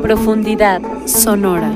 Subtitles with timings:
[0.00, 1.72] Profundidad sonora.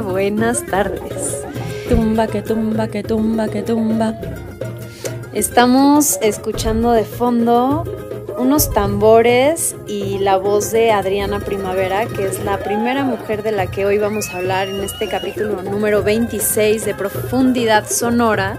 [0.00, 1.44] Hola, buenas tardes.
[1.88, 4.14] Tumba que tumba que tumba que tumba.
[5.32, 7.84] Estamos escuchando de fondo
[8.38, 13.66] unos tambores y la voz de Adriana Primavera, que es la primera mujer de la
[13.66, 18.58] que hoy vamos a hablar en este capítulo número 26 de Profundidad Sonora,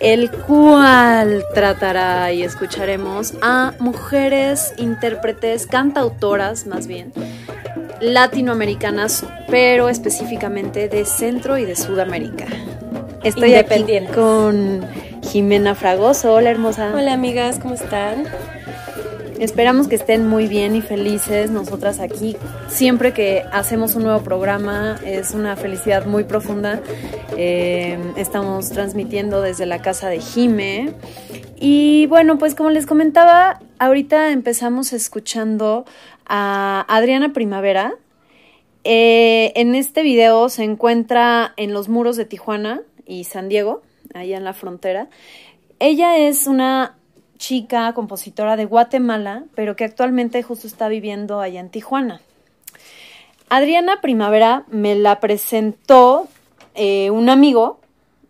[0.00, 7.12] el cual tratará y escucharemos a mujeres intérpretes, cantautoras más bien,
[8.00, 12.46] latinoamericanas, pero específicamente de Centro y de Sudamérica.
[13.24, 14.86] Estoy aquí con
[15.22, 16.34] Jimena Fragoso.
[16.34, 16.92] Hola, hermosa.
[16.94, 18.24] Hola amigas, ¿cómo están?
[19.38, 21.50] Esperamos que estén muy bien y felices.
[21.50, 22.36] Nosotras aquí,
[22.68, 26.80] siempre que hacemos un nuevo programa, es una felicidad muy profunda.
[27.36, 30.92] Eh, estamos transmitiendo desde la casa de Jime.
[31.56, 35.84] Y bueno, pues como les comentaba, ahorita empezamos escuchando
[36.26, 37.94] a Adriana Primavera.
[38.90, 43.82] Eh, en este video se encuentra en los muros de Tijuana y San Diego,
[44.14, 45.10] allá en la frontera.
[45.78, 46.96] Ella es una
[47.36, 52.22] chica compositora de Guatemala, pero que actualmente justo está viviendo allá en Tijuana.
[53.50, 56.26] Adriana Primavera me la presentó
[56.74, 57.80] eh, un amigo,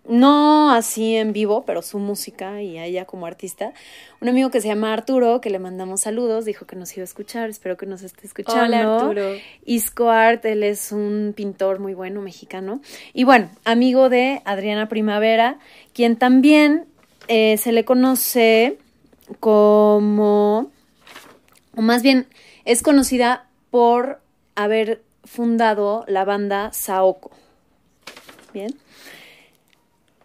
[0.08, 3.72] no así en vivo, pero su música y a ella como artista.
[4.20, 7.04] Un amigo que se llama Arturo, que le mandamos saludos, dijo que nos iba a
[7.04, 8.64] escuchar, espero que nos esté escuchando.
[8.64, 9.34] Hola, Arturo.
[9.64, 12.80] Isco Art, él es un pintor muy bueno mexicano.
[13.12, 15.58] Y bueno, amigo de Adriana Primavera,
[15.92, 16.86] quien también
[17.28, 18.78] eh, se le conoce
[19.40, 20.70] como,
[21.76, 22.26] o más bien
[22.64, 24.20] es conocida por
[24.54, 27.30] haber fundado la banda Saoko.
[28.54, 28.74] Bien.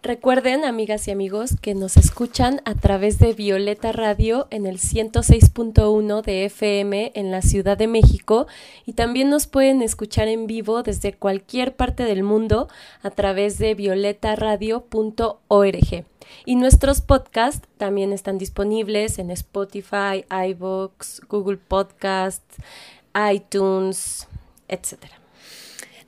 [0.04, 6.20] Recuerden, amigas y amigos, que nos escuchan a través de Violeta Radio en el 106.1
[6.20, 8.46] de FM en la Ciudad de México
[8.84, 12.68] y también nos pueden escuchar en vivo desde cualquier parte del mundo
[13.02, 16.04] a través de violetaradio.org.
[16.44, 22.56] Y nuestros podcasts también están disponibles en Spotify, iVoox, Google Podcasts,
[23.32, 24.28] iTunes,
[24.68, 25.23] etcétera.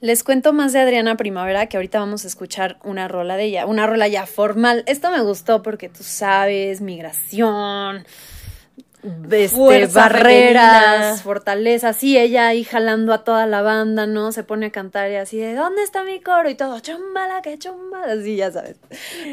[0.01, 3.67] Les cuento más de Adriana Primavera, que ahorita vamos a escuchar una rola de ella,
[3.67, 4.83] una rola ya formal.
[4.87, 8.05] Esto me gustó porque tú sabes, migración,
[9.31, 11.17] este, barreras, femenina.
[11.23, 11.93] fortaleza.
[11.93, 14.33] Sí, ella ahí jalando a toda la banda, ¿no?
[14.33, 16.49] Se pone a cantar y así de, ¿dónde está mi coro?
[16.51, 18.15] Y todo, chumbala, que chumbala.
[18.15, 18.77] Así, ya sabes.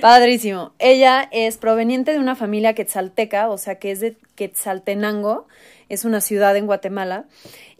[0.02, 0.74] Padrísimo.
[0.80, 5.48] Ella es proveniente de una familia quetzalteca, o sea que es de Quetzaltenango,
[5.94, 7.26] es una ciudad en Guatemala,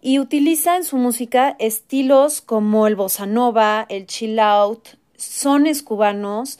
[0.00, 6.58] y utiliza en su música estilos como el bossa nova, el chill out, sones cubanos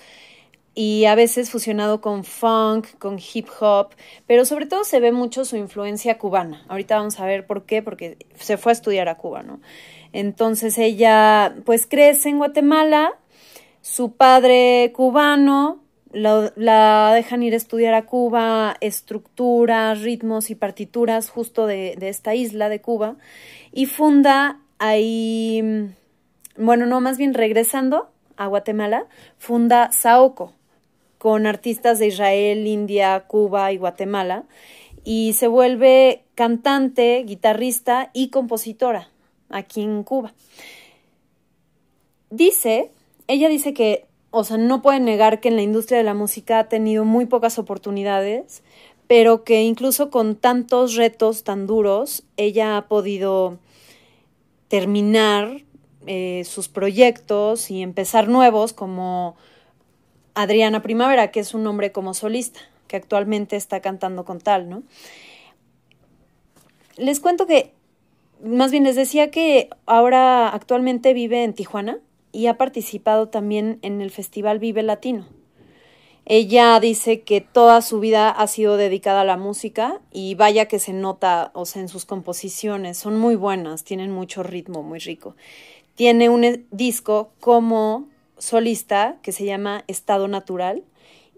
[0.74, 3.90] y a veces fusionado con funk, con hip hop,
[4.26, 6.64] pero sobre todo se ve mucho su influencia cubana.
[6.68, 9.60] Ahorita vamos a ver por qué, porque se fue a estudiar a Cuba, ¿no?
[10.12, 13.12] Entonces ella pues crece en Guatemala,
[13.82, 15.83] su padre cubano,
[16.14, 22.34] la, dejan ir a estudiar a Cuba, estructuras, ritmos y partituras justo de, de esta
[22.34, 23.16] isla de Cuba,
[23.72, 25.62] y funda ahí,
[26.56, 29.06] bueno, no, más bien regresando a Guatemala,
[29.38, 30.52] funda Saoko
[31.18, 34.44] con artistas de Israel, India, Cuba y Guatemala,
[35.04, 39.08] y se vuelve cantante, guitarrista y compositora
[39.48, 40.34] aquí en Cuba.
[42.30, 42.90] Dice,
[43.26, 46.58] ella dice que, o sea, no puede negar que en la industria de la música
[46.58, 48.62] ha tenido muy pocas oportunidades,
[49.06, 53.58] pero que incluso con tantos retos tan duros, ella ha podido
[54.68, 55.62] terminar
[56.06, 59.36] eh, sus proyectos y empezar nuevos como
[60.34, 64.82] Adriana Primavera, que es un nombre como solista, que actualmente está cantando con tal, ¿no?
[66.96, 67.72] Les cuento que
[68.42, 72.00] más bien les decía que ahora actualmente vive en Tijuana
[72.34, 75.26] y ha participado también en el Festival Vive Latino.
[76.26, 80.78] Ella dice que toda su vida ha sido dedicada a la música y vaya que
[80.78, 85.36] se nota, o sea, en sus composiciones, son muy buenas, tienen mucho ritmo, muy rico.
[85.94, 90.82] Tiene un e- disco como solista que se llama Estado Natural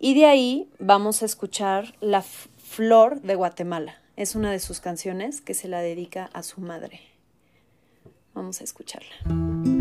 [0.01, 4.01] y de ahí vamos a escuchar La Flor de Guatemala.
[4.17, 7.01] Es una de sus canciones que se la dedica a su madre.
[8.35, 9.76] Vamos a escucharla.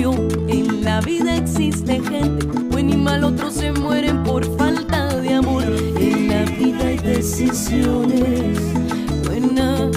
[0.00, 5.64] En la vida existe gente, buen y mal, otros se mueren por falta de amor.
[5.98, 8.58] En la vida hay decisiones
[9.26, 9.96] buenas,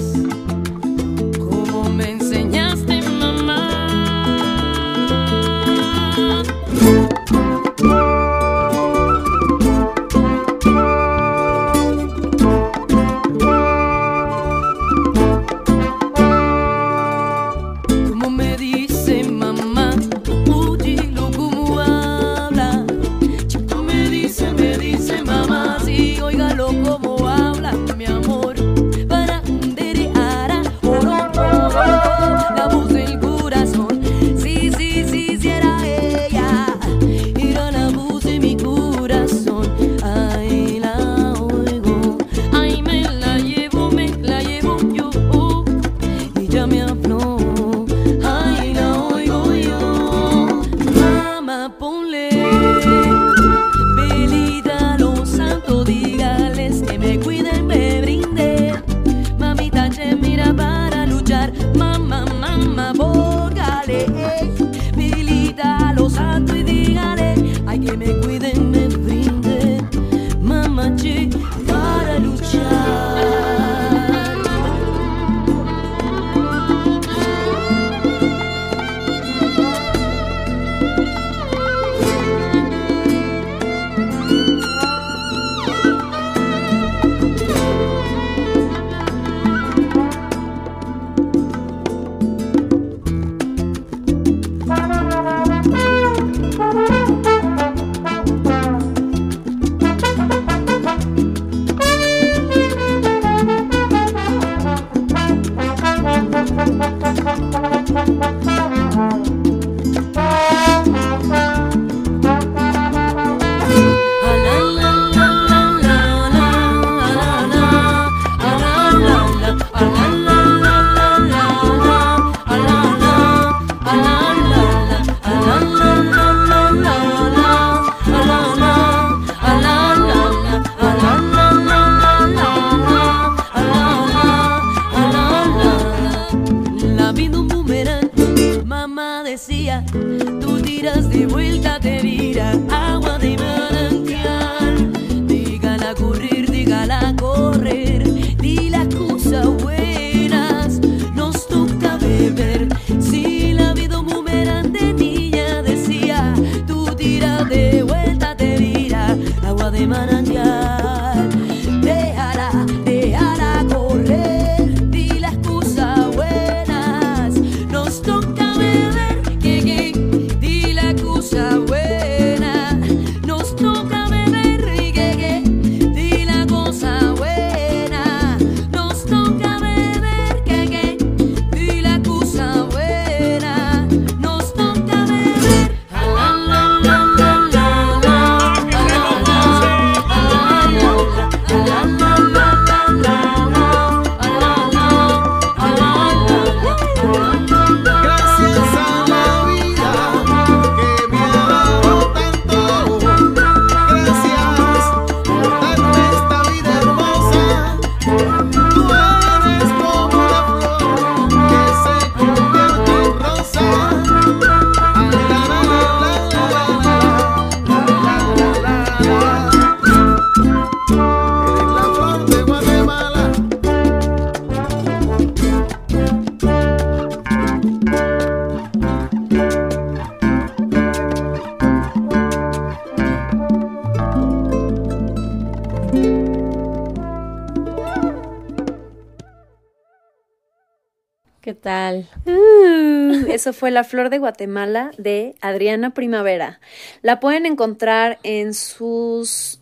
[241.54, 242.08] tal?
[242.26, 246.60] Uh, eso fue La Flor de Guatemala de Adriana Primavera.
[247.02, 249.60] La pueden encontrar en sus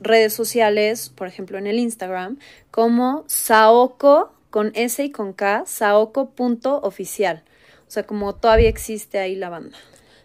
[0.00, 2.38] redes sociales, por ejemplo en el Instagram,
[2.70, 7.42] como Saoko con S y con K, saoko.oficial.
[7.88, 9.78] O sea, como todavía existe ahí la banda.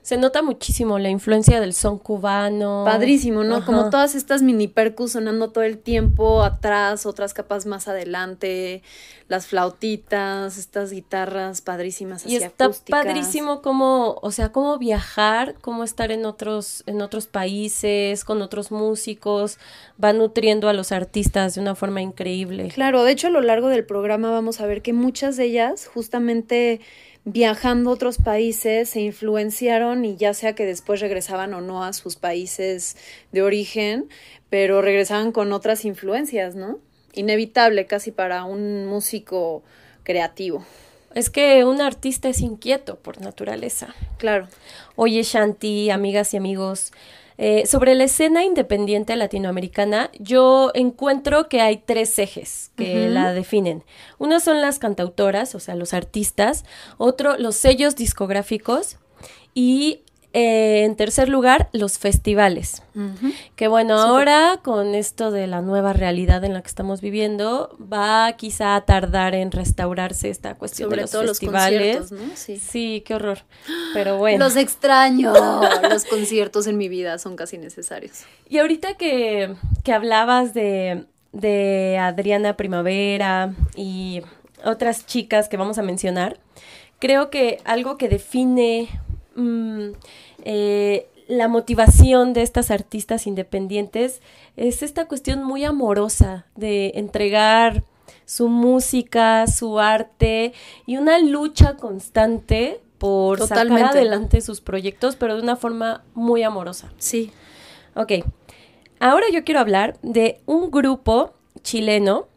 [0.07, 2.83] Se nota muchísimo la influencia del son cubano.
[2.85, 3.57] Padrísimo, ¿no?
[3.57, 3.65] Ajá.
[3.65, 8.83] Como todas estas mini percus sonando todo el tiempo atrás, otras capas más adelante,
[9.27, 13.03] las flautitas, estas guitarras padrísimas así Y está acústicas.
[13.03, 18.71] padrísimo cómo, o sea, cómo viajar, cómo estar en otros, en otros países, con otros
[18.71, 19.59] músicos,
[20.01, 22.69] va nutriendo a los artistas de una forma increíble.
[22.69, 25.85] Claro, de hecho a lo largo del programa vamos a ver que muchas de ellas
[25.93, 26.79] justamente
[27.29, 31.91] viajando a otros países se influenciaron y ya sea que después regresaban o no a
[31.91, 32.95] sus países
[33.33, 34.07] de origen,
[34.49, 36.79] pero regresaban con otras influencias, ¿no?
[37.13, 39.61] Inevitable casi para un músico
[40.03, 40.65] creativo.
[41.15, 43.93] Es que un artista es inquieto por naturaleza.
[44.17, 44.47] Claro.
[44.95, 46.93] Oye, Shanti, amigas y amigos,
[47.37, 53.83] eh, sobre la escena independiente latinoamericana, yo encuentro que hay tres ejes que la definen.
[54.17, 56.65] Uno son las cantautoras, o sea, los artistas,
[56.97, 58.97] otro, los sellos discográficos.
[59.53, 60.01] Y,
[60.39, 62.83] eh, en tercer lugar, los festivales.
[63.55, 68.31] Que bueno, ahora con esto de la nueva realidad en la que estamos viviendo, va
[68.33, 71.97] quizá a tardar en restaurarse esta cuestión Sobre de los todo los festivales.
[71.97, 72.35] conciertos, ¿no?
[72.35, 72.59] Sí.
[72.59, 73.39] Sí, qué horror.
[73.95, 74.45] Pero bueno.
[74.45, 75.33] Los extraño.
[75.89, 78.23] los conciertos en mi vida son casi necesarios.
[78.47, 84.21] Y ahorita que, que hablabas de, de Adriana Primavera y
[84.63, 86.37] otras chicas que vamos a mencionar,
[86.99, 88.87] creo que algo que define
[89.35, 89.89] mm,
[90.49, 94.21] eh, la motivación de estas artistas independientes
[94.55, 97.83] es esta cuestión muy amorosa de entregar
[98.23, 100.53] su música, su arte
[100.85, 103.81] y una lucha constante por Totalmente.
[103.81, 106.93] sacar adelante sus proyectos, pero de una forma muy amorosa.
[106.97, 107.29] Sí.
[107.93, 108.13] Ok,
[109.01, 112.29] ahora yo quiero hablar de un grupo chileno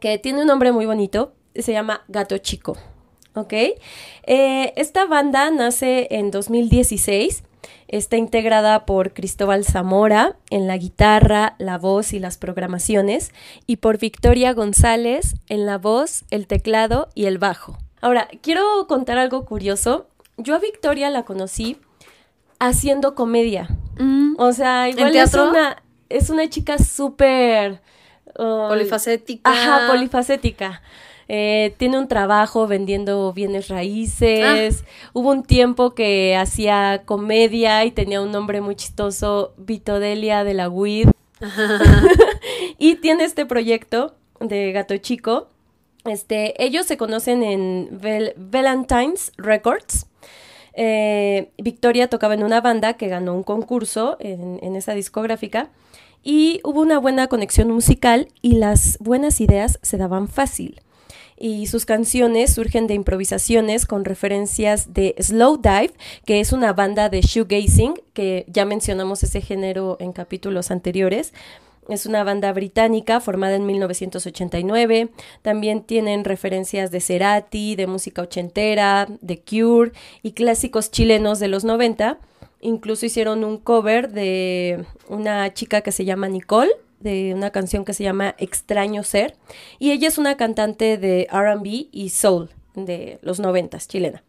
[0.00, 2.76] que tiene un nombre muy bonito, se llama Gato Chico.
[3.34, 3.52] ¿Ok?
[3.52, 7.44] Eh, esta banda nace en 2016,
[7.88, 13.32] está integrada por Cristóbal Zamora en la guitarra, la voz y las programaciones,
[13.66, 17.78] y por Victoria González en la voz, el teclado y el bajo.
[18.00, 20.06] Ahora, quiero contar algo curioso.
[20.36, 21.76] Yo a Victoria la conocí
[22.58, 23.68] haciendo comedia.
[23.98, 27.80] Mm, O sea, igual es una, es una chica súper...
[28.38, 29.50] uh, Polifacética.
[29.50, 30.82] Ajá, polifacética.
[31.28, 34.84] Eh, tiene un trabajo vendiendo bienes raíces.
[34.84, 35.10] Ah.
[35.12, 40.68] Hubo un tiempo que hacía comedia y tenía un nombre muy chistoso, Vitodelia de la
[40.68, 41.08] WID.
[42.78, 45.48] y tiene este proyecto de Gato Chico.
[46.04, 50.06] Este, ellos se conocen en Val- Valentine's Records.
[50.74, 55.68] Eh, Victoria tocaba en una banda que ganó un concurso en, en esa discográfica
[56.22, 60.80] y hubo una buena conexión musical y las buenas ideas se daban fácil.
[61.44, 65.90] Y sus canciones surgen de improvisaciones con referencias de Slow Dive,
[66.24, 71.34] que es una banda de shoegazing, que ya mencionamos ese género en capítulos anteriores.
[71.88, 75.08] Es una banda británica formada en 1989.
[75.42, 79.90] También tienen referencias de Cerati, de música ochentera, de Cure
[80.22, 82.20] y clásicos chilenos de los 90.
[82.60, 86.70] Incluso hicieron un cover de una chica que se llama Nicole,
[87.02, 89.36] de una canción que se llama Extraño Ser.
[89.78, 94.22] Y ella es una cantante de RB y soul de los 90 chilena.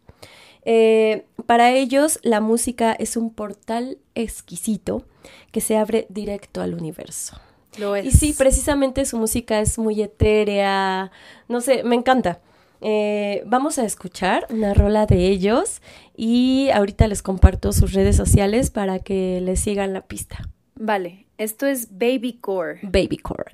[0.64, 5.04] Eh, para ellos la música es un portal exquisito
[5.52, 7.38] que se abre directo al universo.
[7.78, 8.06] Lo es.
[8.06, 11.10] Y sí, precisamente su música es muy etérea,
[11.48, 12.40] no sé, me encanta.
[12.80, 15.80] Eh, vamos a escuchar una rola de ellos
[16.16, 20.48] y ahorita les comparto sus redes sociales para que les sigan la pista.
[20.74, 22.80] Vale, esto es Baby Core.
[22.82, 23.52] Babycore.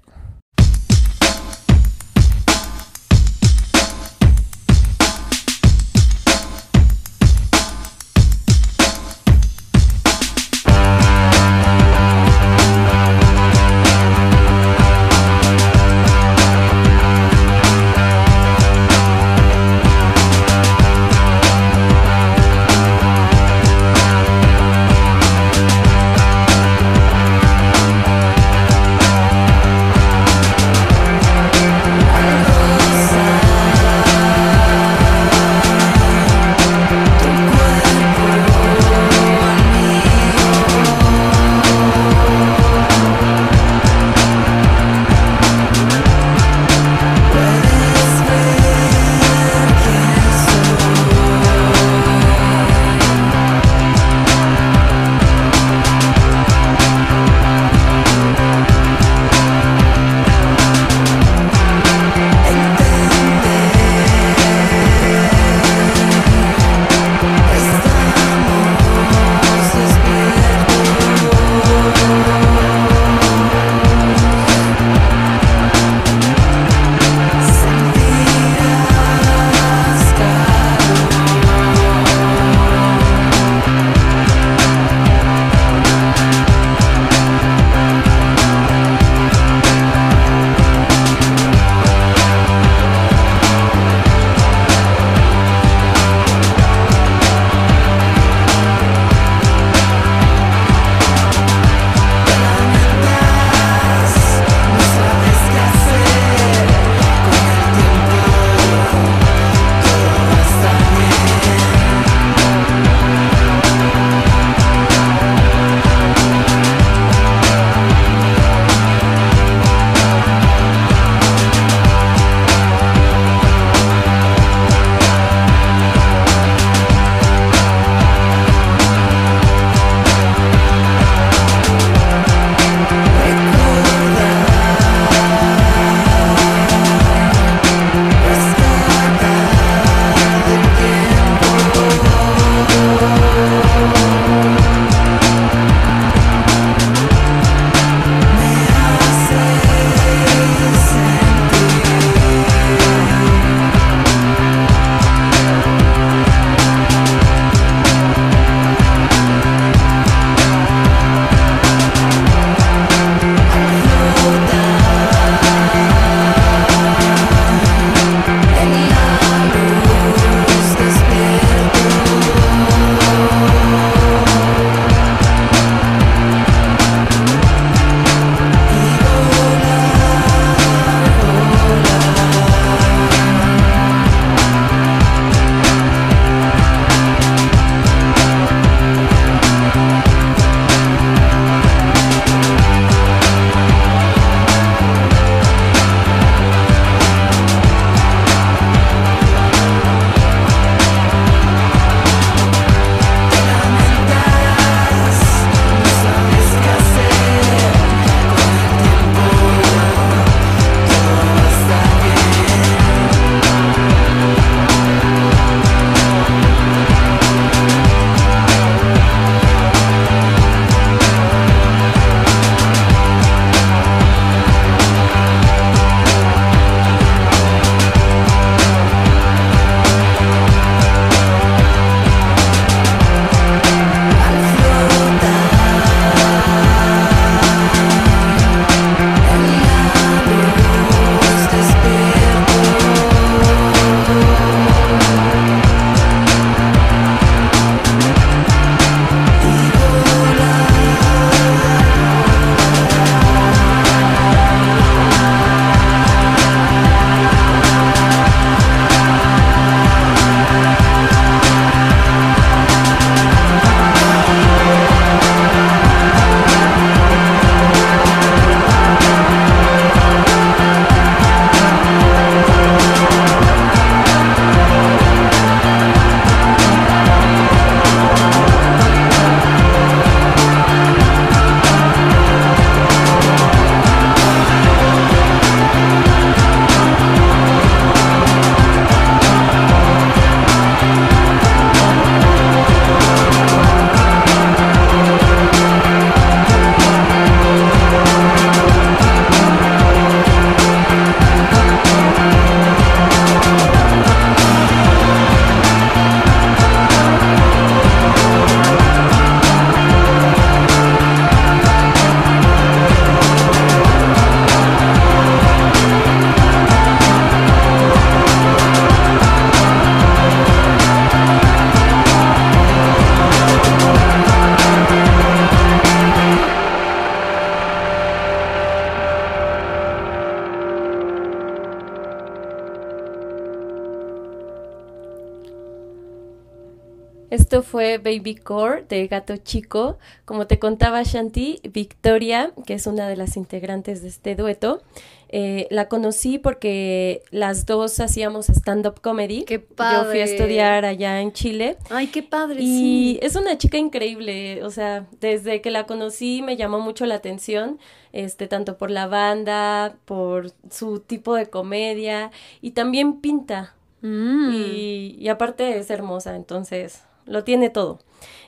[337.30, 339.98] Esto fue Baby Core de Gato Chico.
[340.24, 344.82] Como te contaba Shanti, Victoria, que es una de las integrantes de este dueto,
[345.28, 349.44] eh, la conocí porque las dos hacíamos stand-up comedy.
[349.44, 350.22] Qué Yo fui a padre.
[350.24, 351.76] estudiar allá en Chile.
[351.88, 353.18] Ay, qué padre, Y sí.
[353.22, 357.78] es una chica increíble, o sea, desde que la conocí me llamó mucho la atención,
[358.12, 364.50] este, tanto por la banda, por su tipo de comedia, y también pinta, Mm.
[364.54, 368.00] y, y aparte es hermosa, entonces lo tiene todo.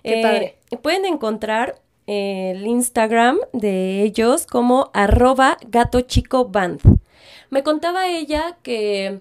[0.02, 0.58] Qué padre.
[0.82, 6.80] Pueden encontrar eh, el Instagram de ellos como arroba gato chico band.
[7.50, 9.20] Me contaba ella que,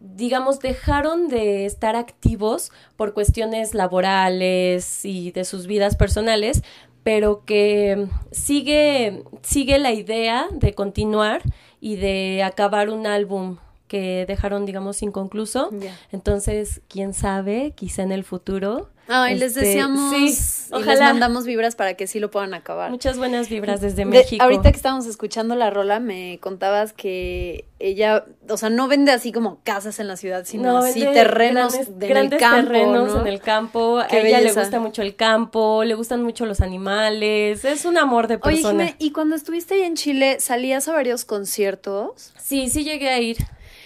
[0.00, 6.62] digamos, dejaron de estar activos por cuestiones laborales y de sus vidas personales,
[7.02, 11.42] pero que sigue, sigue la idea de continuar
[11.80, 15.70] y de acabar un álbum que dejaron, digamos, inconcluso.
[15.72, 15.96] Ya.
[16.12, 18.90] Entonces, quién sabe, quizá en el futuro.
[19.10, 21.06] Ay, les este, deseamos sí, y les ojalá.
[21.06, 22.90] mandamos vibras para que sí lo puedan acabar.
[22.90, 24.44] Muchas buenas vibras desde De- México.
[24.44, 29.32] ahorita que estábamos escuchando la rola, me contabas que ella, o sea, no vende así
[29.32, 33.20] como casas en la ciudad, sino No, así terrenos grandes, en el campo, terrenos ¿no?
[33.22, 34.00] en el campo.
[34.10, 34.54] Qué a ella belleza.
[34.60, 37.64] le gusta mucho el campo, le gustan mucho los animales.
[37.64, 38.88] Es un amor de Oye, persona.
[38.88, 42.34] Jimé, y cuando estuviste ahí en Chile, ¿salías a varios conciertos?
[42.38, 43.38] Sí, sí llegué a ir.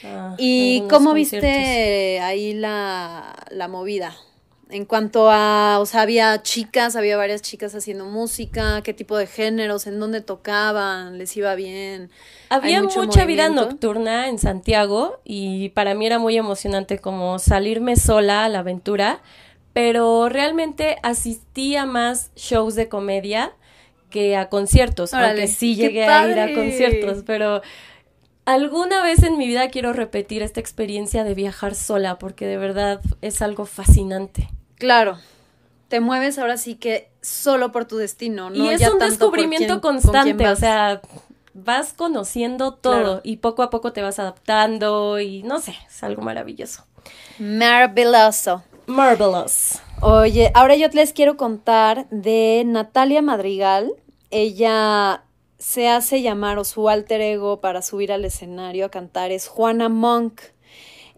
[0.04, 1.14] A ¿Y cómo conciertos.
[1.14, 4.14] viste ahí la, la movida?
[4.70, 9.26] En cuanto a, o sea, había chicas, había varias chicas haciendo música, qué tipo de
[9.26, 12.10] géneros, en dónde tocaban, les iba bien.
[12.48, 18.44] Había mucha vida nocturna en Santiago y para mí era muy emocionante como salirme sola
[18.44, 19.20] a la aventura,
[19.74, 23.52] pero realmente asistí a más shows de comedia
[24.08, 27.62] que a conciertos, Órale, aunque sí llegué a ir a conciertos, pero
[28.44, 33.00] alguna vez en mi vida quiero repetir esta experiencia de viajar sola porque de verdad
[33.20, 34.48] es algo fascinante.
[34.76, 35.18] Claro,
[35.88, 38.56] te mueves ahora sí que solo por tu destino, ¿no?
[38.64, 41.00] y es Ya un tanto descubrimiento quién- constante, o sea,
[41.54, 43.20] vas conociendo todo Claro.
[43.24, 46.84] y poco a poco te vas adaptando y no sé, es algo maravilloso.
[47.38, 48.62] Maravilloso.
[48.86, 49.78] Marvelous.
[50.00, 53.92] Oye, ahora yo les quiero contar de Natalia Madrigal.
[54.30, 55.22] Ella
[55.62, 59.88] se hace llamar o su alter ego para subir al escenario a cantar es Juana
[59.88, 60.40] Monk.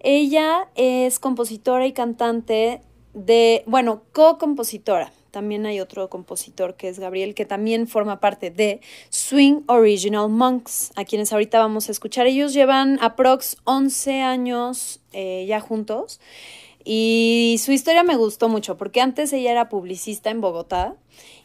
[0.01, 2.83] Ella es compositora y cantante
[3.15, 5.11] de, bueno, co-compositora.
[5.31, 10.93] También hay otro compositor que es Gabriel, que también forma parte de Swing Original Monks,
[10.95, 12.27] a quienes ahorita vamos a escuchar.
[12.27, 16.21] Ellos llevan aprox 11 años eh, ya juntos.
[16.85, 20.97] Y su historia me gustó mucho porque antes ella era publicista en Bogotá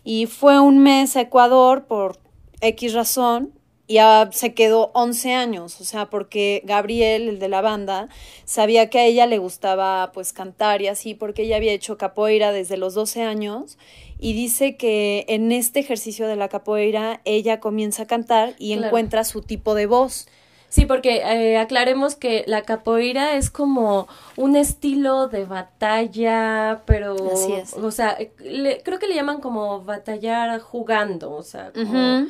[0.03, 2.19] y fue un mes a Ecuador por
[2.61, 3.53] X razón
[3.87, 8.07] y ah, se quedó 11 años, o sea, porque Gabriel, el de la banda,
[8.45, 12.51] sabía que a ella le gustaba pues cantar y así porque ella había hecho capoeira
[12.51, 13.79] desde los 12 años
[14.19, 18.87] y dice que en este ejercicio de la capoeira ella comienza a cantar y Claro.
[18.87, 20.27] encuentra su tipo de voz.
[20.69, 27.53] Sí, porque eh, aclaremos que la capoeira es como un estilo de batalla, pero, Así
[27.53, 27.73] es.
[27.73, 32.27] o sea, le- creo que le llaman como batallar jugando, o sea, como-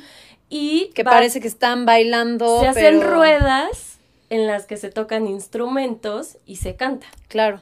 [0.49, 2.61] y Que parece que están bailando.
[2.61, 3.97] se hacen ruedas
[4.29, 7.07] en las que se tocan instrumentos y se canta.
[7.27, 7.61] Claro.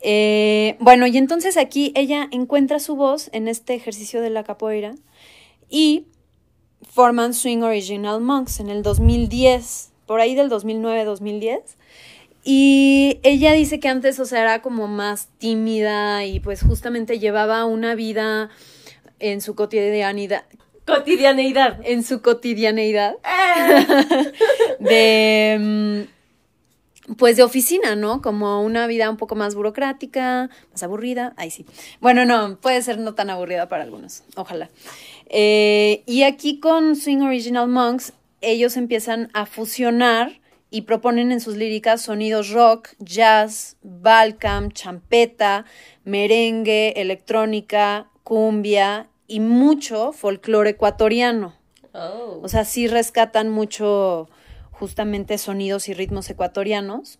[0.00, 4.94] Eh, bueno, y entonces aquí ella encuentra su voz en este ejercicio de la capoeira
[5.68, 6.06] y
[6.82, 11.60] forman Swing Original Monks en el 2010, por ahí del 2009-2010.
[12.44, 17.64] Y ella dice que antes, o sea, era como más tímida y pues justamente llevaba
[17.64, 18.48] una vida
[19.18, 20.44] en su cotidianidad,
[20.86, 21.80] Cotidianeidad.
[21.84, 23.16] en su cotidianeidad
[24.78, 26.06] de
[27.08, 28.20] mm, pues de oficina, ¿no?
[28.22, 31.32] Como una vida un poco más burocrática, más aburrida.
[31.36, 31.64] Ay, sí.
[32.00, 34.68] Bueno, no, puede ser no tan aburrida para algunos, ojalá.
[35.28, 41.56] Eh, y aquí con Swing Original Monks, ellos empiezan a fusionar y proponen en sus
[41.56, 45.64] líricas sonidos rock, jazz, balcam, champeta,
[46.04, 51.54] merengue, electrónica, cumbia y mucho folclore ecuatoriano.
[51.92, 52.40] Oh.
[52.42, 54.28] O sea, sí rescatan mucho
[54.70, 57.18] justamente sonidos y ritmos ecuatorianos.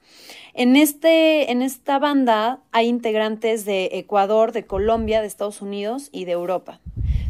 [0.55, 6.25] En, este, en esta banda hay integrantes de Ecuador, de Colombia, de Estados Unidos y
[6.25, 6.81] de Europa.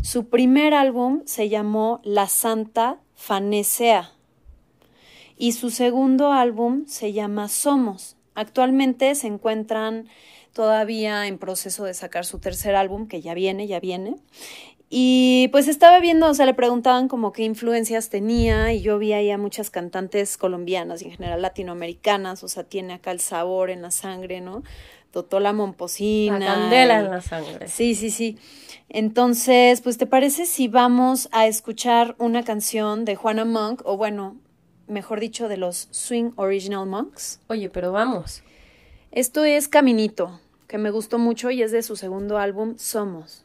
[0.02, 4.12] Su primer álbum se llamó La Santa Fanesea
[5.36, 8.16] y su segundo álbum se llama Somos.
[8.34, 10.06] Actualmente se encuentran
[10.52, 14.16] todavía en proceso de sacar su tercer álbum, que ya viene, ya viene.
[14.90, 19.12] Y pues estaba viendo, o sea, le preguntaban como qué influencias tenía y yo vi
[19.12, 23.68] ahí a muchas cantantes colombianas y en general latinoamericanas, o sea, tiene acá el sabor
[23.68, 24.62] en la sangre, ¿no?
[25.10, 26.38] Totola Momposina.
[26.38, 27.68] La candela en la sangre.
[27.68, 28.38] Sí, sí, sí.
[28.88, 34.36] Entonces, pues, ¿te parece si vamos a escuchar una canción de Juana Monk, o bueno,
[34.86, 37.40] mejor dicho, de los Swing Original Monks?
[37.48, 38.42] Oye, pero vamos.
[39.10, 43.44] Esto es Caminito, que me gustó mucho y es de su segundo álbum, Somos.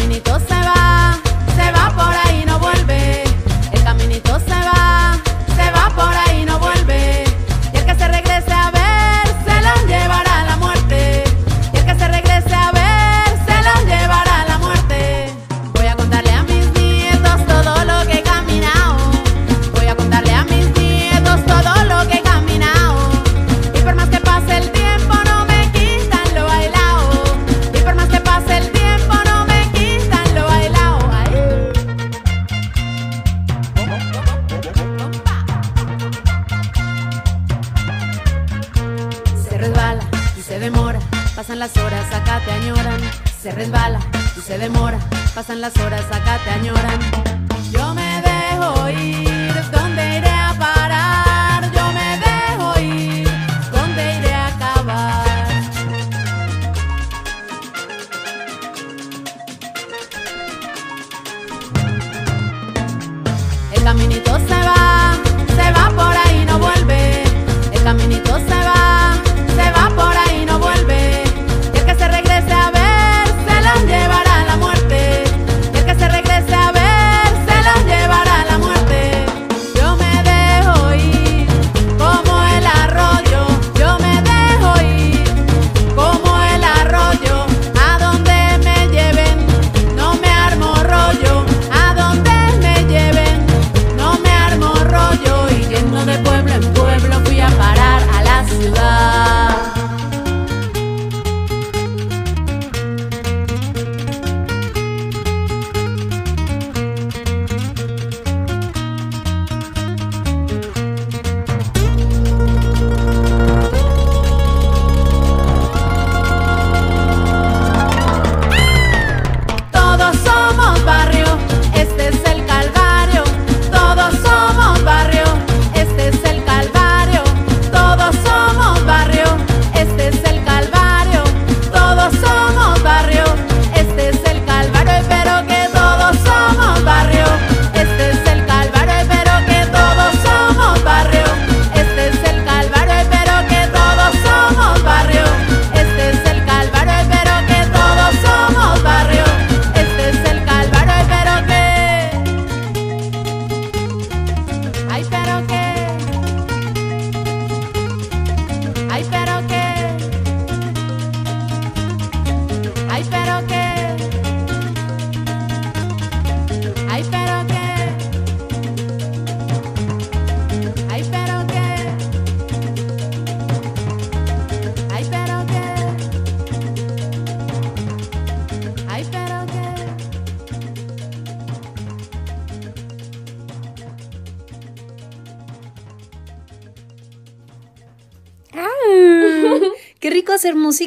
[0.00, 0.89] dominicos se va.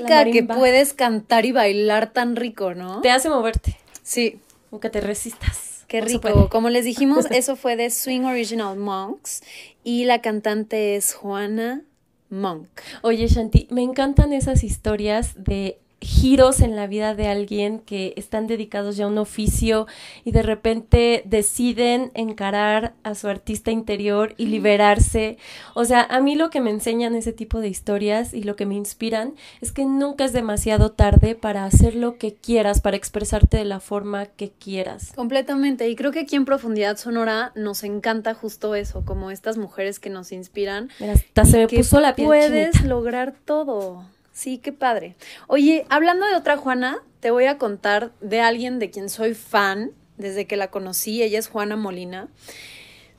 [0.01, 3.01] música que puedes cantar y bailar tan rico, ¿no?
[3.01, 3.77] Te hace moverte.
[4.01, 4.39] Sí.
[4.71, 5.85] Aunque te resistas.
[5.87, 6.49] Qué rico.
[6.49, 9.43] Como les dijimos, eso fue de Swing Original Monks
[9.83, 11.83] y la cantante es Juana
[12.29, 12.67] Monk.
[13.03, 18.47] Oye, Shanti, me encantan esas historias de giros en la vida de alguien que están
[18.47, 19.87] dedicados ya a un oficio
[20.23, 25.37] y de repente deciden encarar a su artista interior y liberarse.
[25.73, 28.65] O sea, a mí lo que me enseñan ese tipo de historias y lo que
[28.65, 33.57] me inspiran es que nunca es demasiado tarde para hacer lo que quieras, para expresarte
[33.57, 35.13] de la forma que quieras.
[35.15, 35.89] Completamente.
[35.89, 40.09] Y creo que aquí en Profundidad Sonora nos encanta justo eso, como estas mujeres que
[40.09, 40.89] nos inspiran.
[40.99, 42.89] Hasta se me puso la piel Puedes chinita.
[42.89, 44.05] lograr todo.
[44.33, 45.15] Sí, qué padre.
[45.47, 49.91] Oye, hablando de otra Juana, te voy a contar de alguien de quien soy fan
[50.17, 51.21] desde que la conocí.
[51.21, 52.29] Ella es Juana Molina.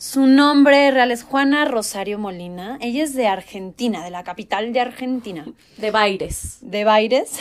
[0.04, 2.76] Su nombre real es Juana Rosario Molina.
[2.82, 5.46] Ella es de Argentina, de la capital de Argentina,
[5.78, 6.58] De Baires.
[6.60, 7.38] de Baires.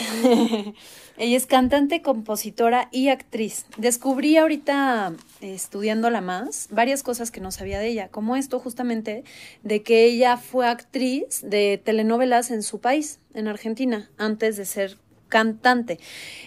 [1.18, 3.66] Ella es cantante, compositora y actriz.
[3.76, 9.24] Descubrí ahorita, eh, estudiándola más, varias cosas que no sabía de ella, como esto justamente
[9.62, 14.96] de que ella fue actriz de telenovelas en su país, en Argentina, antes de ser
[15.28, 16.00] cantante.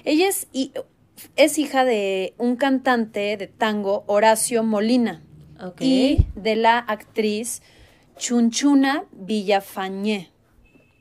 [0.04, 0.48] Ella es,
[1.36, 5.22] es hija de un cantante de tango, Horacio Molina,
[5.80, 7.62] Y de la actriz
[8.18, 10.32] Chunchuna Villafañé.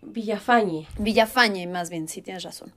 [0.02, 0.86] Villafañe.
[0.98, 2.72] Villafañe, más bien, sí tienes razón.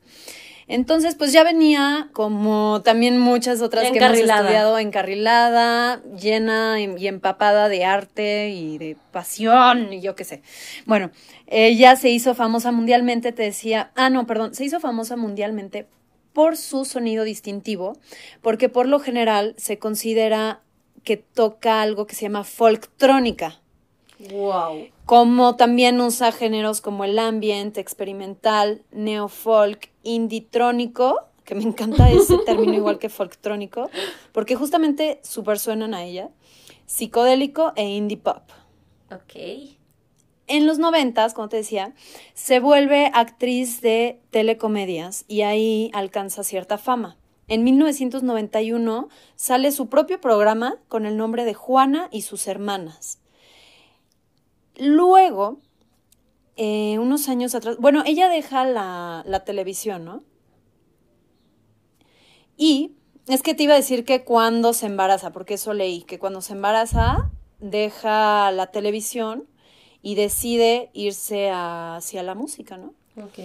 [0.68, 7.70] Entonces, pues ya venía, como también muchas otras que hemos estudiado, encarrilada, llena y empapada
[7.70, 10.44] de arte y de pasión y yo qué sé.
[10.86, 11.10] Bueno,
[11.48, 15.88] ella se hizo famosa mundialmente, te decía, ah, no, perdón, se hizo famosa mundialmente
[16.34, 17.98] por su sonido distintivo,
[18.42, 20.62] porque por lo general se considera
[21.10, 23.62] que toca algo que se llama folktrónica
[24.30, 24.90] Wow.
[25.08, 32.76] como también usa géneros como el ambient, experimental, neofolk, inditrónico, que me encanta ese término
[32.76, 33.90] igual que folktrónico,
[34.34, 36.30] porque justamente super suenan a ella,
[36.86, 38.44] psicodélico e indie pop.
[39.12, 39.74] Ok.
[40.46, 41.96] En los noventas, como te decía,
[42.36, 47.18] se vuelve actriz de telecomedias y ahí alcanza cierta fama.
[47.50, 53.20] En 1991 sale su propio programa con el nombre de Juana y sus hermanas.
[54.78, 55.60] Luego,
[56.56, 60.24] eh, unos años atrás, bueno, ella deja la, la televisión, ¿no?
[62.58, 62.94] Y
[63.28, 66.42] es que te iba a decir que cuando se embaraza, porque eso leí, que cuando
[66.42, 69.48] se embaraza deja la televisión
[70.02, 72.94] y decide irse a- hacia la música, ¿no?
[73.22, 73.40] Ok.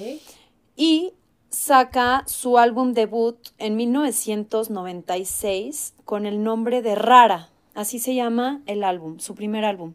[0.77, 1.13] Y
[1.55, 8.85] saca su álbum debut en 1996 con el nombre de Rara, así se llama el
[8.85, 9.95] álbum, su primer álbum.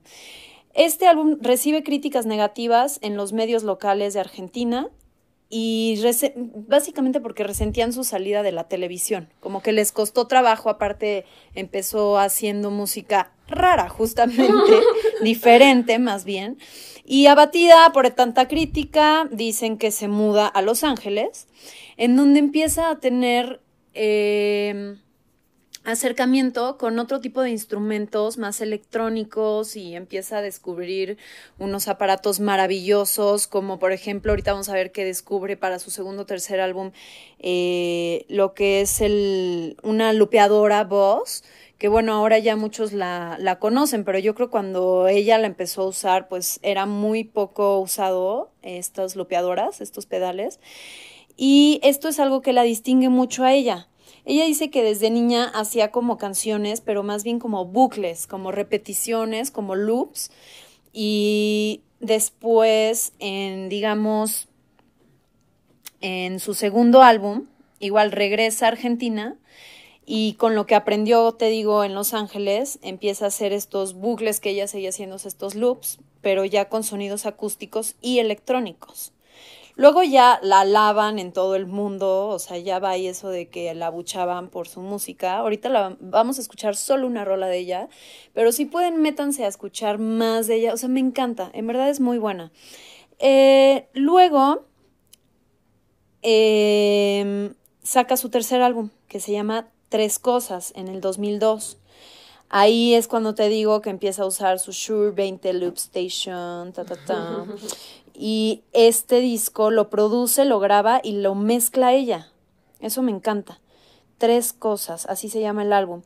[0.73, 4.87] Este álbum recibe críticas negativas en los medios locales de Argentina
[5.49, 5.99] y
[6.67, 12.19] básicamente porque resentían su salida de la televisión, como que les costó trabajo, aparte empezó
[12.19, 14.73] haciendo música rara, justamente,
[15.23, 16.59] diferente más bien,
[17.03, 21.47] y abatida por tanta crítica, dicen que se muda a Los Ángeles,
[21.97, 23.61] en donde empieza a tener...
[23.93, 24.97] eh,
[25.83, 31.17] acercamiento con otro tipo de instrumentos más electrónicos y empieza a descubrir
[31.57, 36.23] unos aparatos maravillosos, como por ejemplo, ahorita vamos a ver que descubre para su segundo
[36.23, 36.91] o tercer álbum
[37.39, 41.43] eh, lo que es el, una lupeadora Boss,
[41.77, 45.83] que bueno, ahora ya muchos la, la conocen, pero yo creo cuando ella la empezó
[45.83, 50.59] a usar, pues era muy poco usado estas lupeadoras, estos pedales,
[51.37, 53.88] y esto es algo que la distingue mucho a ella.
[54.29, 59.49] Ella dice que desde niña hacía como canciones, pero más bien como bucles, como repeticiones,
[59.49, 60.29] como loops.
[60.93, 64.47] Y después, en, digamos,
[65.99, 67.47] en su segundo álbum,
[67.79, 69.35] igual regresa a Argentina
[70.05, 74.39] y con lo que aprendió, te digo, en Los Ángeles, empieza a hacer estos bucles
[74.39, 79.11] que ella seguía haciendo, estos loops, pero ya con sonidos acústicos y electrónicos.
[79.79, 83.47] Luego ya la alaban en todo el mundo, o sea, ya va ahí eso de
[83.47, 85.37] que la abuchaban por su música.
[85.37, 87.87] Ahorita la vamos a escuchar solo una rola de ella,
[88.33, 90.73] pero si pueden, métanse a escuchar más de ella.
[90.73, 92.51] O sea, me encanta, en verdad es muy buena.
[93.19, 94.65] Eh, luego
[96.23, 101.77] eh, saca su tercer álbum, que se llama Tres Cosas, en el 2002.
[102.49, 106.83] Ahí es cuando te digo que empieza a usar su Shure 20 Loop Station, ta,
[106.83, 107.45] ta, ta.
[108.21, 112.27] Y este disco lo produce, lo graba y lo mezcla ella.
[112.81, 113.61] Eso me encanta.
[114.17, 116.01] Tres cosas, así se llama el álbum.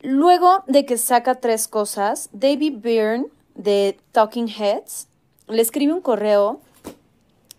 [0.00, 5.06] Luego de que saca tres cosas, David Byrne de Talking Heads
[5.46, 6.60] le escribe un correo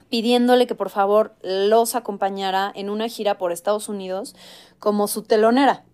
[0.10, 4.36] pidiéndole que por favor los acompañara en una gira por Estados Unidos
[4.80, 5.86] como su telonera.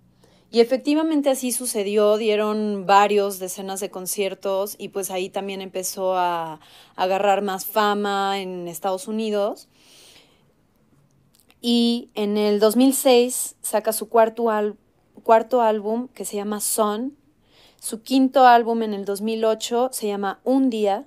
[0.49, 6.61] Y efectivamente así sucedió, dieron varios decenas de conciertos y pues ahí también empezó a,
[6.95, 9.67] agarrar más fama en Estados Unidos.
[11.59, 14.45] Y en el 2006 saca su cuarto,
[15.23, 17.17] cuarto álbum que se llama Son.
[17.81, 21.05] Su quinto álbum en el 2008 se llama Un Día.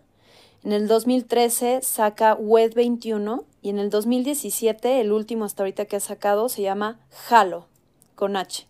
[0.62, 5.96] En el 2013 saca Web 21 y en el 2017 el último hasta ahorita que
[5.96, 7.66] ha sacado se llama Halo,
[8.14, 8.69] con H.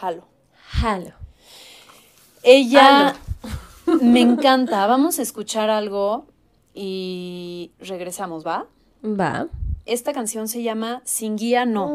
[0.00, 0.24] Halo.
[0.82, 1.12] Halo.
[2.42, 3.14] Ella
[4.02, 4.86] me encanta.
[4.86, 6.26] Vamos a escuchar algo
[6.74, 8.66] y regresamos, ¿va?
[9.04, 9.48] Va.
[9.86, 11.88] Esta canción se llama Sin Guía No.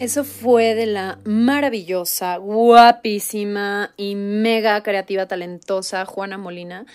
[0.00, 6.86] Eso fue de la maravillosa, guapísima y mega creativa, talentosa Juana Molina.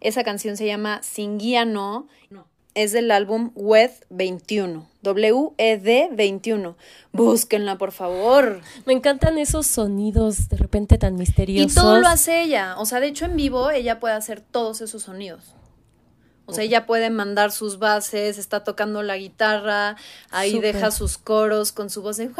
[0.00, 2.08] Esa canción se llama Sin Guía No.
[2.74, 4.86] Es del álbum WED 21.
[5.02, 6.76] W-E-D 21.
[7.12, 8.60] Búsquenla, por favor.
[8.86, 11.74] Me encantan esos sonidos de repente tan Y misteriosos.
[11.74, 12.74] todo lo hace ella.
[12.78, 15.54] O sea, de hecho, en vivo ella puede hacer todos esos sonidos.
[16.48, 19.96] O sea, ella puede mandar sus bases, está tocando la guitarra,
[20.30, 20.74] ahí Súper.
[20.74, 22.30] deja sus coros con su voz de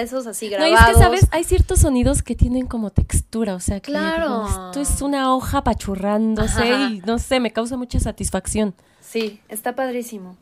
[0.00, 0.80] esos así No, grabados.
[0.80, 1.26] y es que, ¿sabes?
[1.32, 4.46] Hay ciertos sonidos que tienen como textura, o sea, que Claro.
[4.48, 6.90] digo, esto es una hoja apachurrándose Ajá.
[6.90, 8.74] y no sé, me causa mucha satisfacción.
[9.00, 10.36] Sí, está padrísimo.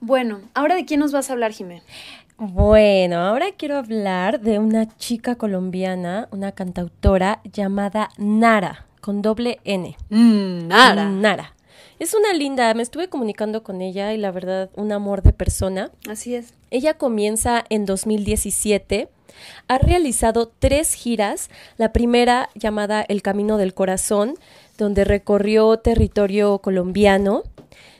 [0.00, 1.82] Bueno, ahora de quién nos vas a hablar, Jimé.
[2.38, 9.94] Bueno, ahora quiero hablar de una chica colombiana, una cantautora llamada Nara, con doble N.
[10.08, 11.10] Nara.
[11.10, 11.54] Nara.
[11.98, 15.90] Es una linda, me estuve comunicando con ella y la verdad, un amor de persona.
[16.08, 16.54] Así es.
[16.70, 19.08] Ella comienza en 2017.
[19.68, 21.50] Ha realizado tres giras.
[21.76, 24.34] La primera llamada El Camino del Corazón,
[24.78, 27.42] donde recorrió territorio colombiano.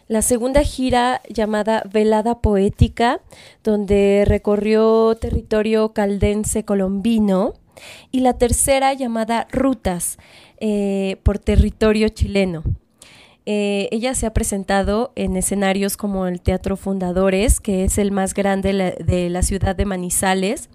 [0.09, 3.21] La segunda gira llamada Velada Poética,
[3.65, 7.55] donde recorrió territorio caldense colombino.
[8.11, 10.19] Y la tercera llamada Rutas,
[10.65, 12.63] eh, por territorio chileno.
[13.47, 18.33] Eh, ella se ha presentado en escenarios como el Teatro Fundadores, que es el más
[18.33, 20.69] grande de la, de la ciudad de Manizales.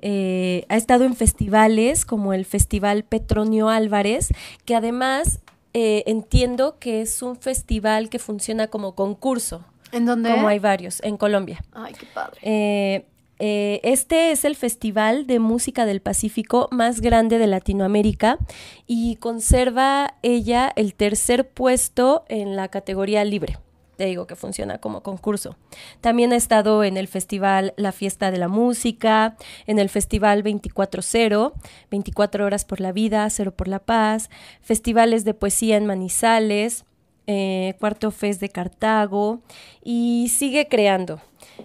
[0.00, 4.28] Eh, ha estado en festivales como el Festival Petronio Álvarez,
[4.64, 5.40] que además
[5.74, 10.30] eh, entiendo que es un festival que funciona como concurso, ¿En dónde?
[10.30, 11.62] como hay varios en Colombia.
[11.72, 13.04] Ay, qué padre.
[13.38, 18.38] Eh, este es el festival de música del Pacífico más grande de Latinoamérica
[18.86, 23.58] y conserva ella el tercer puesto en la categoría libre.
[23.96, 25.56] Te digo que funciona como concurso.
[26.02, 31.54] También ha estado en el festival La Fiesta de la Música, en el festival 24-0,
[31.90, 34.28] 24 horas por la vida, 0 por la paz,
[34.60, 36.84] festivales de poesía en Manizales,
[37.26, 39.40] eh, Cuarto Fest de Cartago
[39.82, 41.20] y sigue creando.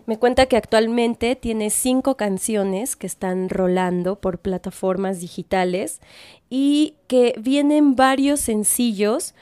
[0.05, 6.01] Me cuenta que actualmente tiene cinco canciones que están rolando por plataformas digitales
[6.49, 9.33] y que vienen varios sencillos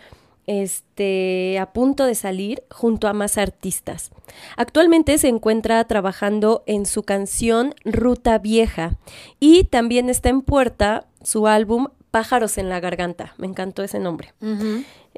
[0.48, 4.12] este, a punto de salir junto a más artistas.
[4.58, 8.98] Actualmente se encuentra trabajando en su canción Ruta Vieja
[9.40, 13.36] y también está en puerta su álbum Pájaros en la Garganta.
[13.38, 14.34] Me encantó ese nombre.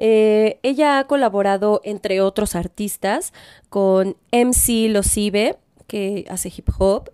[0.04, 3.32] Eh, ella ha colaborado, entre otros artistas,
[3.68, 5.54] con MC Losive,
[5.86, 7.10] que hace hip hop,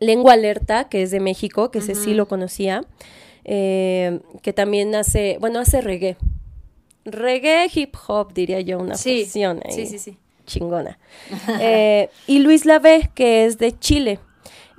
[0.00, 2.82] Lengua Alerta, que es de México, que ese sí lo conocía,
[3.44, 6.16] eh, que también hace, bueno, hace reggae.
[7.04, 10.16] Reggae hip hop, diría yo, una Sí, fusión ahí sí, sí, sí.
[10.46, 10.98] chingona.
[11.60, 14.18] Eh, y Luis Lavé, que es de Chile.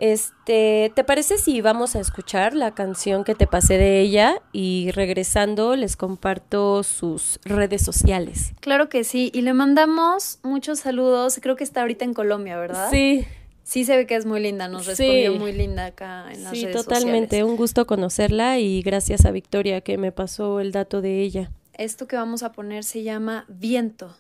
[0.02, 4.92] Este, ¿te parece si vamos a escuchar la canción que te pasé de ella y
[4.92, 8.54] regresando les comparto sus redes sociales?
[8.62, 9.30] Claro que sí.
[9.34, 11.40] Y le mandamos muchos saludos.
[11.42, 12.90] Creo que está ahorita en Colombia, ¿verdad?
[12.90, 13.26] Sí,
[13.62, 14.68] Sí se ve que es muy linda.
[14.68, 14.90] Nos Sí.
[14.92, 17.28] respondió muy linda acá en las sí, redes totalmente.
[17.36, 17.52] sociales.
[17.52, 21.52] Un gusto conocerla y gracias a Victoria que me pasó el dato de ella.
[21.74, 23.46] Esto que vamos a poner se llama.
[23.48, 24.16] Viento,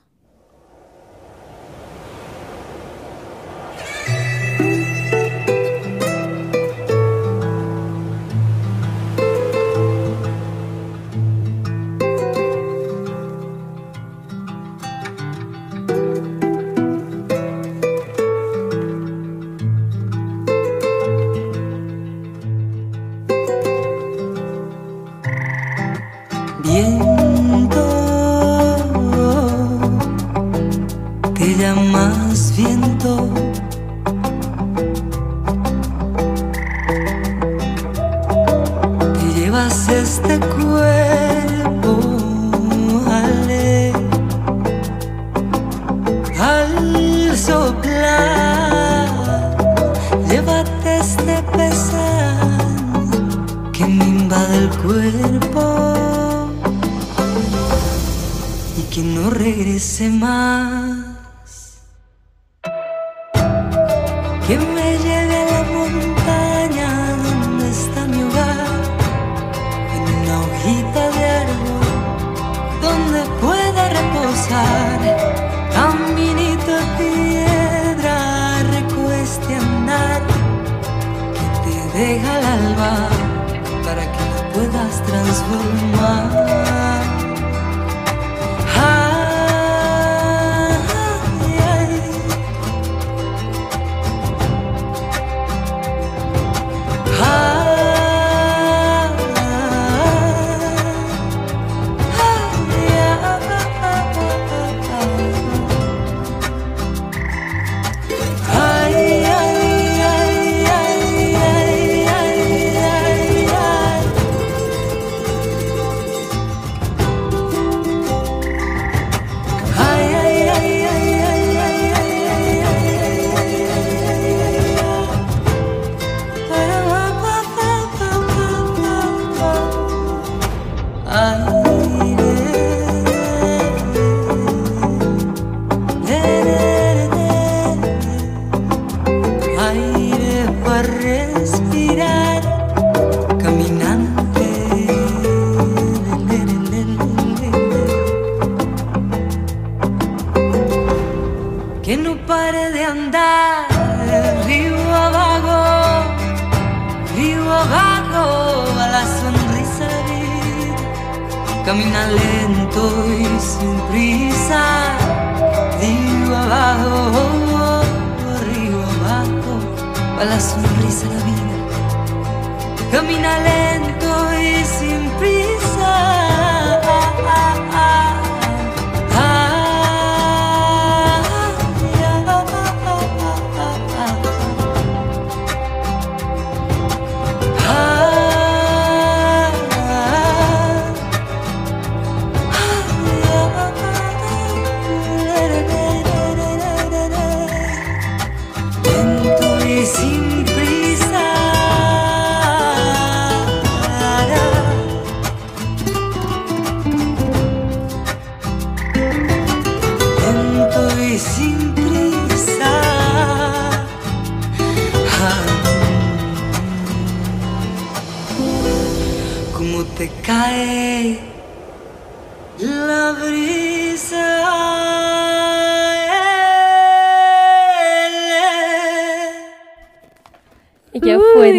[173.30, 173.69] Camina lento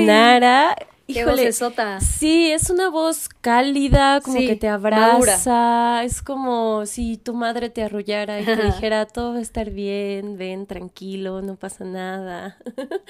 [0.07, 0.76] Nara.
[1.07, 2.01] Qué Híjole, vocesota.
[2.01, 6.05] Sí, es una voz cálida, como Sí, que te abraza.
[6.05, 10.38] Es como si tu madre te arrullara y te dijera, todo va a estar bien,
[10.38, 12.57] ven, tranquilo, no pasa nada.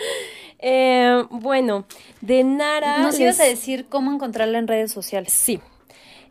[0.63, 1.87] Eh, bueno,
[2.21, 2.99] de Nara...
[2.99, 5.33] Nos les- ibas a decir cómo encontrarla en redes sociales.
[5.33, 5.59] Sí.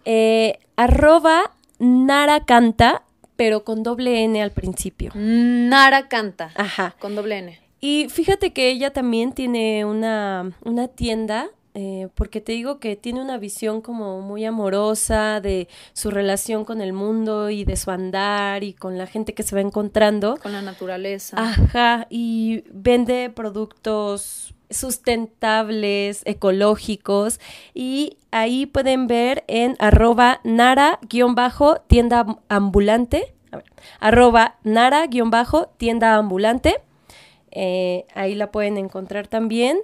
[0.06, 3.02] Eh, arroba Nara Canta,
[3.36, 5.12] pero con doble N al principio.
[5.16, 6.52] Nara canta.
[6.56, 6.96] Ajá.
[7.00, 7.60] Con doble N.
[7.82, 13.22] Y fíjate que ella también tiene una, una tienda, eh, porque te digo que tiene
[13.22, 18.64] una visión como muy amorosa de su relación con el mundo y de su andar
[18.64, 20.38] y con la gente que se va encontrando.
[20.42, 21.38] Con la naturaleza.
[21.40, 27.40] Ajá, y vende productos sustentables, ecológicos,
[27.74, 33.66] y ahí pueden ver en arroba nara-tienda ambulante, a ver,
[34.00, 36.82] arroba nara-tienda ambulante,
[37.52, 39.78] eh, ahí la pueden encontrar también.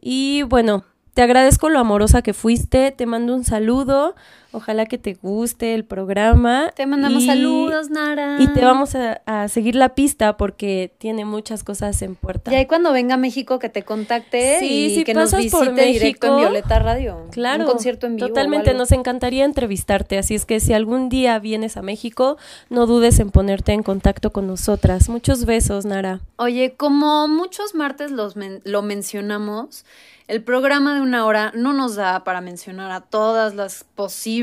[0.00, 4.14] Y bueno, te agradezco lo amorosa que fuiste, te mando un saludo,
[4.52, 6.72] ojalá que te guste el programa.
[6.74, 8.36] Te mandamos y- saludos, Nara.
[8.40, 12.52] y te vamos a, a seguir la pista porque tiene muchas cosas en puerta.
[12.52, 15.50] Y ahí cuando venga a México que te contacte Sí, y si que nos visite
[15.56, 17.26] por directo en Violeta Radio.
[17.30, 18.28] Claro, Un concierto en vivo.
[18.28, 22.36] Totalmente, nos encantaría entrevistarte, así es que si algún día vienes a México,
[22.70, 25.08] no dudes en ponerte en contacto con nosotras.
[25.08, 26.20] Muchos besos, Nara.
[26.36, 29.84] Oye, como muchos martes los men- lo mencionamos,
[30.28, 34.37] el programa de una hora no nos da para mencionar a todas las posibles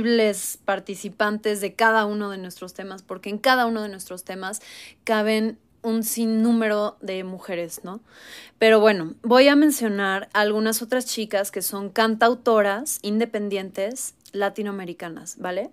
[0.66, 4.62] participantes de cada uno de nuestros temas, porque en cada uno de nuestros temas
[5.04, 8.02] caben un sinnúmero de mujeres, ¿no?
[8.58, 15.70] Pero bueno, voy a mencionar algunas otras chicas que son cantautoras independientes latinoamericanas, ¿vale?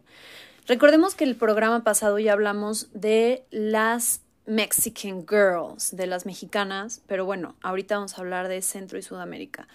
[0.67, 7.25] Recordemos que el programa pasado ya hablamos de las Mexican Girls, de las mexicanas, pero
[7.25, 9.69] bueno, ahorita vamos a hablar de Centro y Sudamérica.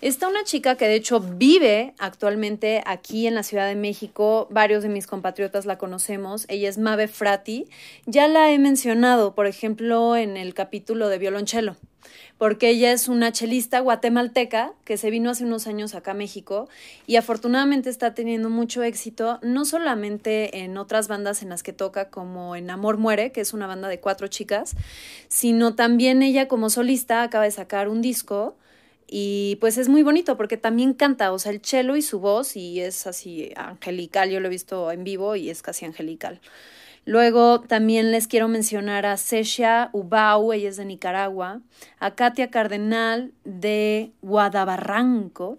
[0.00, 4.82] Está una chica que de hecho vive actualmente aquí en la Ciudad de México, varios
[4.82, 7.66] de mis compatriotas la conocemos, ella es Mabe Frati,
[8.06, 11.76] ya la he mencionado, por ejemplo, en el capítulo de violonchelo
[12.38, 16.68] porque ella es una chelista guatemalteca que se vino hace unos años acá a México
[17.06, 22.10] y afortunadamente está teniendo mucho éxito, no solamente en otras bandas en las que toca,
[22.10, 24.74] como en Amor Muere, que es una banda de cuatro chicas,
[25.28, 28.56] sino también ella como solista acaba de sacar un disco
[29.12, 32.56] y pues es muy bonito porque también canta, o sea, el cello y su voz
[32.56, 36.40] y es así angelical, yo lo he visto en vivo y es casi angelical.
[37.06, 41.60] Luego también les quiero mencionar a Sesha Ubau, ella es de Nicaragua,
[41.98, 45.58] a Katia Cardenal de Guadabarranco.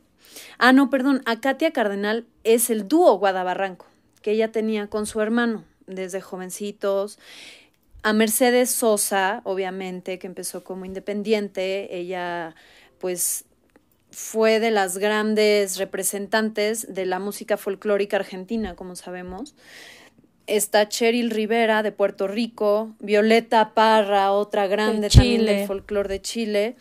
[0.60, 3.88] Ah, no, perdón, a Katia Cardenal es el dúo Guadabarranco,
[4.22, 7.18] que ella tenía con su hermano desde jovencitos.
[8.04, 12.56] A Mercedes Sosa, obviamente, que empezó como independiente, ella
[13.00, 13.46] pues
[14.12, 19.56] fue de las grandes representantes de la música folclórica argentina, como sabemos
[20.56, 25.54] está Cheryl Rivera de Puerto Rico, Violeta Parra, otra grande también Chile.
[25.54, 26.76] del folclore de Chile,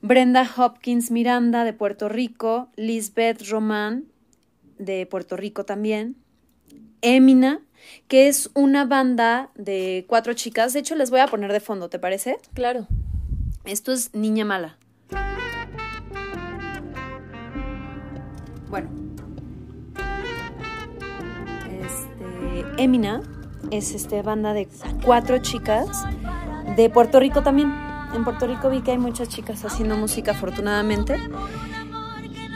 [0.00, 4.04] Brenda Hopkins Miranda de Puerto Rico, Lisbeth Román
[4.78, 6.16] de Puerto Rico también,
[7.00, 7.60] Emina,
[8.08, 11.88] que es una banda de cuatro chicas, de hecho les voy a poner de fondo,
[11.88, 12.38] ¿te parece?
[12.54, 12.86] Claro.
[13.64, 14.78] Esto es Niña Mala.
[18.68, 19.07] Bueno.
[22.78, 23.22] Emina
[23.70, 24.68] es este banda de
[25.04, 25.88] cuatro chicas
[26.76, 27.74] de Puerto Rico también.
[28.14, 31.18] En Puerto Rico vi que hay muchas chicas haciendo música, afortunadamente.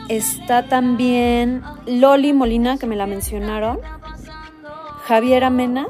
[0.08, 3.80] está también Loli Molina, que me la mencionaron.
[5.04, 5.88] Javiera Mena,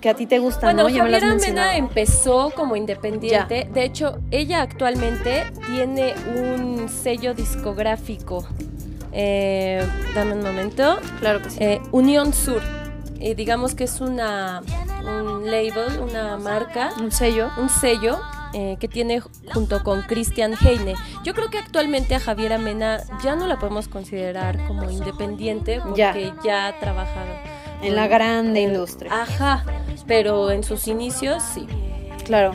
[0.00, 0.88] que a ti te gusta, Bueno, ¿no?
[0.88, 3.68] Ya me Mena empezó como independiente.
[3.72, 8.46] De hecho, ella actualmente tiene un sello discográfico.
[9.12, 10.98] Eh, dame un momento.
[11.20, 11.58] Claro que sí.
[11.60, 12.81] Eh, Unión Sur.
[13.22, 14.62] Y digamos que es una
[15.04, 17.50] un label, una marca, Un sello.
[17.58, 18.18] un sello
[18.54, 19.22] eh, que tiene
[19.54, 20.94] junto con Christian Heine.
[21.24, 25.96] Yo creo que actualmente a Javiera Mena ya no la podemos considerar como independiente porque
[25.98, 26.14] Ya.
[26.44, 27.30] ya, ha trabajado
[27.82, 29.10] En la grande industria.
[29.22, 29.64] Ajá,
[30.06, 31.66] pero en sus inicios sí.
[32.24, 32.52] Claro.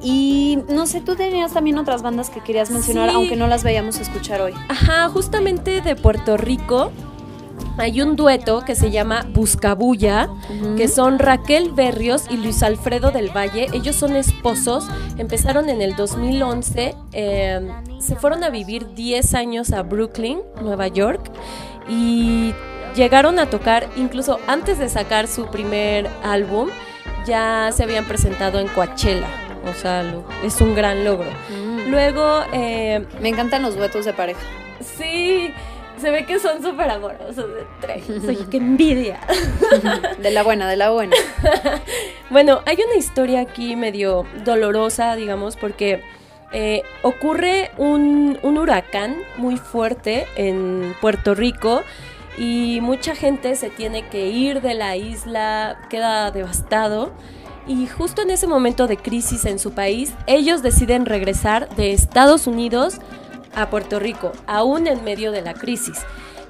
[0.00, 3.16] Y no sé, tú tenías también otras bandas que querías mencionar, Sí.
[3.16, 4.54] aunque no las vayamos a escuchar hoy.
[4.68, 6.92] Ajá, justamente de Puerto Rico
[7.78, 10.28] hay un dueto que se llama Buscabulla,
[10.76, 13.68] que son Raquel Berrios y Luis Alfredo del Valle.
[13.72, 17.68] Ellos son esposos, empezaron en el 2011, eh,
[18.00, 21.30] se fueron a vivir 10 años a Brooklyn, Nueva York,
[21.88, 22.52] y
[22.94, 26.68] llegaron a tocar incluso antes de sacar su primer álbum,
[27.26, 29.28] ya se habían presentado en Coachella.
[29.68, 31.28] O sea, lo- es un gran logro.
[31.88, 34.40] Luego, eh, Me encantan los duetos de pareja.
[34.80, 35.50] Sí,
[35.98, 38.08] se ve que son súper amorosos de tres.
[38.28, 39.20] Oye, qué envidia.
[40.22, 41.16] De la buena, de la buena.
[42.30, 46.02] Bueno, hay una historia aquí medio dolorosa, digamos, porque
[46.52, 51.82] eh, ocurre un, un huracán muy fuerte en Puerto Rico
[52.36, 57.12] y mucha gente se tiene que ir de la isla, queda devastado.
[57.66, 62.46] Y justo en ese momento de crisis en su país, ellos deciden regresar de Estados
[62.46, 63.00] Unidos
[63.60, 65.98] a Puerto Rico, aún en medio de la crisis.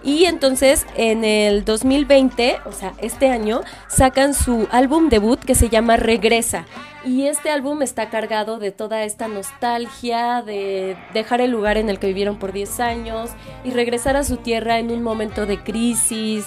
[0.05, 5.69] Y entonces en el 2020, o sea, este año, sacan su álbum debut que se
[5.69, 6.67] llama Regresa.
[7.05, 11.99] Y este álbum está cargado de toda esta nostalgia, de dejar el lugar en el
[11.99, 13.31] que vivieron por 10 años
[13.65, 16.45] y regresar a su tierra en un momento de crisis.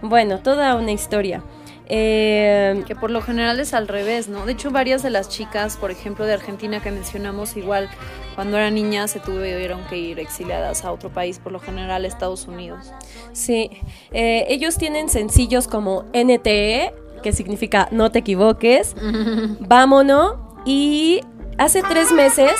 [0.00, 1.42] Bueno, toda una historia.
[1.90, 4.44] Eh, Que por lo general es al revés, ¿no?
[4.44, 7.88] De hecho, varias de las chicas, por ejemplo, de Argentina que mencionamos, igual
[8.34, 12.46] cuando eran niñas se tuvieron que ir exiliadas a otro país, por lo general Estados
[12.46, 12.92] Unidos.
[13.32, 13.70] Sí,
[14.12, 18.94] eh, ellos tienen sencillos como NTE, que significa no te equivoques,
[19.60, 20.34] vámonos,
[20.64, 21.20] y
[21.56, 22.52] hace tres meses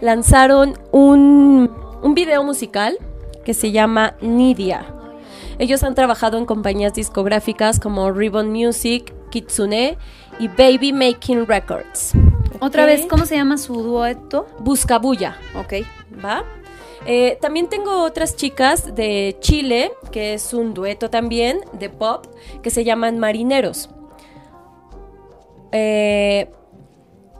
[0.00, 1.70] lanzaron un,
[2.02, 2.96] un video musical
[3.44, 4.86] que se llama Nidia.
[5.62, 9.96] Ellos han trabajado en compañías discográficas como Ribbon Music, Kitsune
[10.40, 12.14] y Baby Making Records.
[12.58, 14.48] Otra vez, ¿cómo se llama su dueto?
[14.58, 15.36] Buscabulla.
[15.54, 15.86] Ok.
[16.24, 16.42] ¿va?
[17.06, 22.26] Eh, también tengo otras chicas de Chile, que es un dueto también de pop,
[22.60, 23.88] que se llaman Marineros.
[25.70, 26.50] Eh,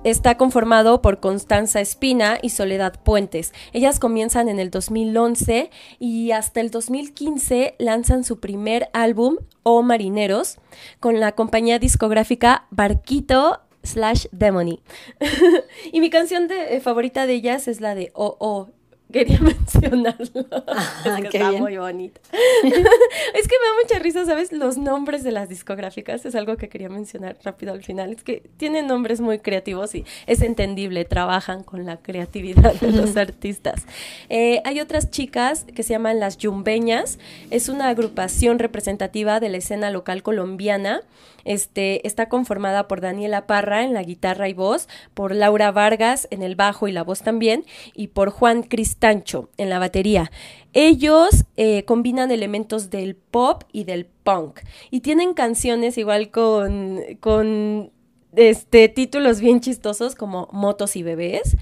[0.05, 3.53] está conformado por Constanza Espina y Soledad Puentes.
[3.73, 10.59] Ellas comienzan en el 2011 y hasta el 2015 lanzan su primer álbum, O Marineros,
[11.01, 14.81] con la compañía discográfica Barquito slash Demony.
[15.93, 18.69] y mi canción de- eh, favorita de ellas es la de Oh Oh.
[19.13, 20.21] Quería mencionarlo.
[20.25, 21.63] es que está bien.
[21.63, 22.21] muy bonita.
[22.33, 24.53] es que me da mucha risa, ¿sabes?
[24.53, 28.13] Los nombres de las discográficas es algo que quería mencionar rápido al final.
[28.13, 33.17] Es que tienen nombres muy creativos y es entendible, trabajan con la creatividad de los
[33.19, 33.87] artistas.
[34.29, 37.19] Eh, hay otras chicas que se llaman Las Yumbeñas,
[37.51, 41.03] es una agrupación representativa de la escena local colombiana.
[41.45, 46.43] Este, está conformada por Daniela Parra en la guitarra y voz, por Laura Vargas en
[46.43, 47.65] el bajo y la voz también,
[47.95, 50.31] y por Juan Cristancho en la batería.
[50.73, 57.91] Ellos eh, combinan elementos del pop y del punk y tienen canciones igual con, con
[58.35, 61.57] este, títulos bien chistosos como Motos y Bebés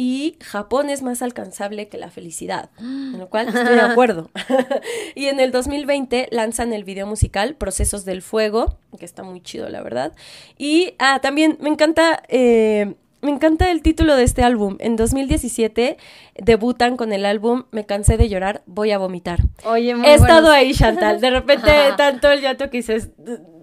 [0.00, 4.30] y Japón es más alcanzable que la felicidad, en lo cual estoy de acuerdo.
[5.16, 9.68] y en el 2020 lanzan el video musical Procesos del Fuego, que está muy chido,
[9.68, 10.12] la verdad.
[10.56, 14.76] Y ah, también me encanta, eh, me encanta el título de este álbum.
[14.78, 15.96] En 2017
[16.36, 19.40] debutan con el álbum Me cansé de llorar, voy a vomitar.
[19.64, 21.20] Oye, muy He estado ahí, Chantal.
[21.20, 23.10] De repente, tanto el llanto que dices,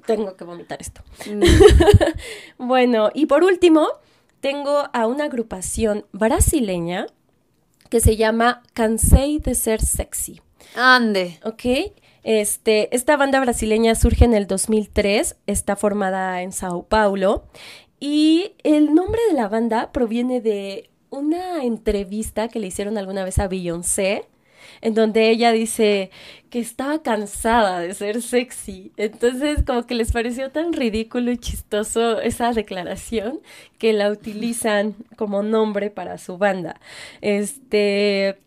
[0.05, 1.01] tengo que vomitar esto.
[1.31, 1.43] Mm.
[2.57, 3.87] Bueno, y por último,
[4.39, 7.07] tengo a una agrupación brasileña
[7.89, 10.41] que se llama Cansei de ser sexy.
[10.75, 11.39] Ande.
[11.43, 11.93] ¿Ok?
[12.23, 17.45] Este, esta banda brasileña surge en el 2003, está formada en Sao Paulo
[17.99, 23.37] y el nombre de la banda proviene de una entrevista que le hicieron alguna vez
[23.37, 24.25] a Beyoncé,
[24.81, 26.11] en donde ella dice
[26.49, 28.91] que estaba cansada de ser sexy.
[28.97, 33.41] Entonces, como que les pareció tan ridículo y chistoso esa declaración
[33.77, 36.79] que la utilizan como nombre para su banda.
[37.21, 38.37] Este,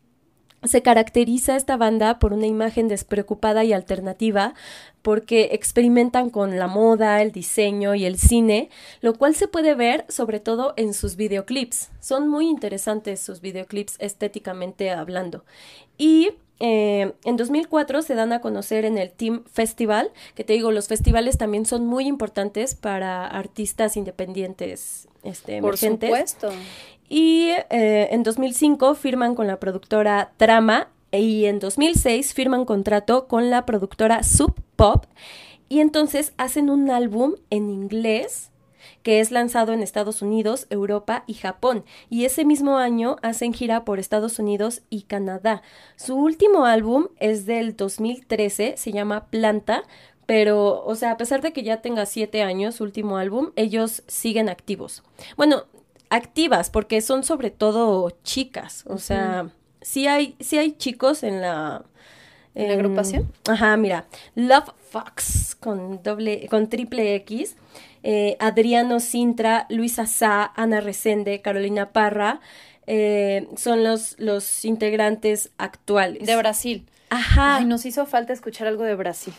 [0.64, 4.54] Se caracteriza esta banda por una imagen despreocupada y alternativa,
[5.02, 8.68] porque experimentan con la moda, el diseño y el cine,
[9.00, 11.90] lo cual se puede ver sobre todo en sus videoclips.
[12.00, 15.44] Son muy interesantes sus videoclips estéticamente hablando.
[15.99, 16.30] Y
[16.61, 20.88] eh, en 2004 se dan a conocer en el Team Festival, que te digo, los
[20.88, 26.09] festivales también son muy importantes para artistas independientes este, Por emergentes.
[26.09, 26.51] supuesto.
[27.09, 33.51] Y eh, en 2005 firman con la productora Trama y en 2006 firman contrato con
[33.51, 35.07] la productora Sub Pop
[35.68, 38.51] y entonces hacen un álbum en inglés
[39.03, 41.84] que es lanzado en Estados Unidos, Europa y Japón.
[42.11, 45.62] Y ese mismo año hacen gira por Estados Unidos y Canadá.
[45.96, 49.84] Su último álbum es del 2013, se llama Planta,
[50.26, 54.03] pero, o sea, a pesar de que ya tenga siete años, su último álbum, ellos
[54.09, 55.03] siguen activos.
[55.38, 55.64] Bueno,
[56.11, 61.84] activas, porque son sobre todo chicas, o sea, sí hay, sí hay chicos en la...
[62.55, 63.32] ¿En la agrupación?
[63.49, 67.57] Ajá, mira, Love Fox con doble, con triple X,
[68.03, 72.40] eh, Adriano Sintra, Luisa Sá, Ana Resende, Carolina Parra,
[72.86, 76.26] eh, son los, los integrantes actuales.
[76.26, 76.86] De Brasil.
[77.11, 77.57] Ajá.
[77.57, 79.34] Ay, nos hizo falta escuchar algo de Brasil.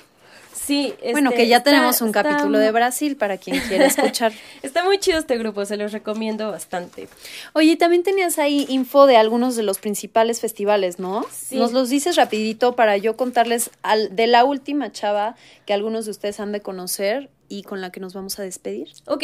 [0.53, 3.85] Sí, bueno, este, que ya está- tenemos un está capítulo de Brasil para quien quiera
[3.87, 4.33] escuchar.
[4.61, 7.07] Está muy chido este grupo, se los recomiendo bastante.
[7.53, 11.25] Oye, también tenías ahí info de algunos de los principales festivales, ¿no?
[11.31, 11.55] Sí.
[11.57, 15.35] Nos los dices rapidito para yo contarles al, de la última chava
[15.65, 18.89] que algunos de ustedes han de conocer y con la que nos vamos a despedir.
[19.07, 19.23] Ok,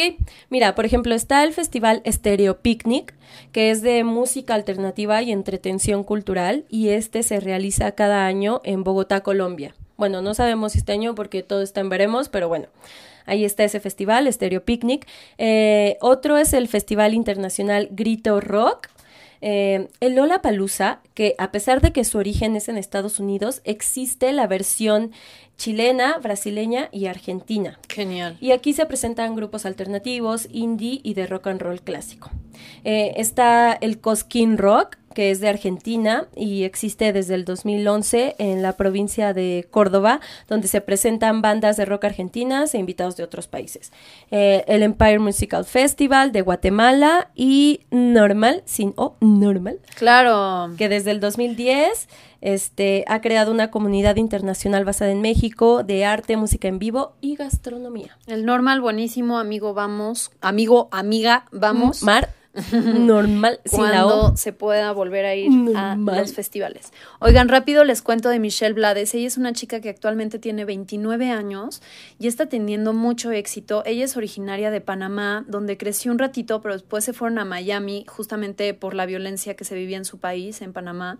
[0.50, 3.14] mira, por ejemplo, está el festival Stereo Picnic,
[3.52, 8.84] que es de música alternativa y entretención cultural, y este se realiza cada año en
[8.84, 9.74] Bogotá, Colombia.
[9.96, 12.66] Bueno, no sabemos este año porque todo está en veremos, pero bueno,
[13.24, 15.06] ahí está ese festival, Stereo Picnic.
[15.38, 18.88] Eh, otro es el Festival Internacional Grito Rock.
[19.42, 23.60] Eh, el Lola Palusa, que a pesar de que su origen es en Estados Unidos,
[23.64, 25.12] existe la versión
[25.56, 27.78] chilena, brasileña y argentina.
[27.88, 28.36] Genial.
[28.40, 32.30] Y aquí se presentan grupos alternativos, indie y de rock and roll clásico.
[32.84, 38.60] Eh, está el Cosquín Rock, que es de Argentina y existe desde el 2011 en
[38.60, 43.46] la provincia de Córdoba, donde se presentan bandas de rock argentinas e invitados de otros
[43.48, 43.92] países.
[44.30, 50.74] Eh, el Empire Musical Festival de Guatemala y Normal, sin O, Normal, Claro.
[50.76, 52.08] que desde el 2010
[52.42, 57.36] este, ha creado una comunidad internacional basada en México de arte, música en vivo y
[57.36, 58.18] gastronomía.
[58.26, 60.30] El normal, buenísimo, amigo, vamos.
[60.42, 62.02] Amigo, amiga, vamos.
[62.02, 62.28] Mar,
[62.72, 64.36] normal, sin cuando O.
[64.36, 66.16] se pueda volver a ir Normal.
[66.16, 66.92] a los festivales.
[67.20, 69.14] Oigan, rápido les cuento de Michelle Blades.
[69.14, 71.82] Ella es una chica que actualmente tiene 29 años
[72.18, 73.82] y está teniendo mucho éxito.
[73.84, 78.04] Ella es originaria de Panamá, donde creció un ratito, pero después se fueron a Miami
[78.08, 81.18] justamente por la violencia que se vivía en su país, en Panamá.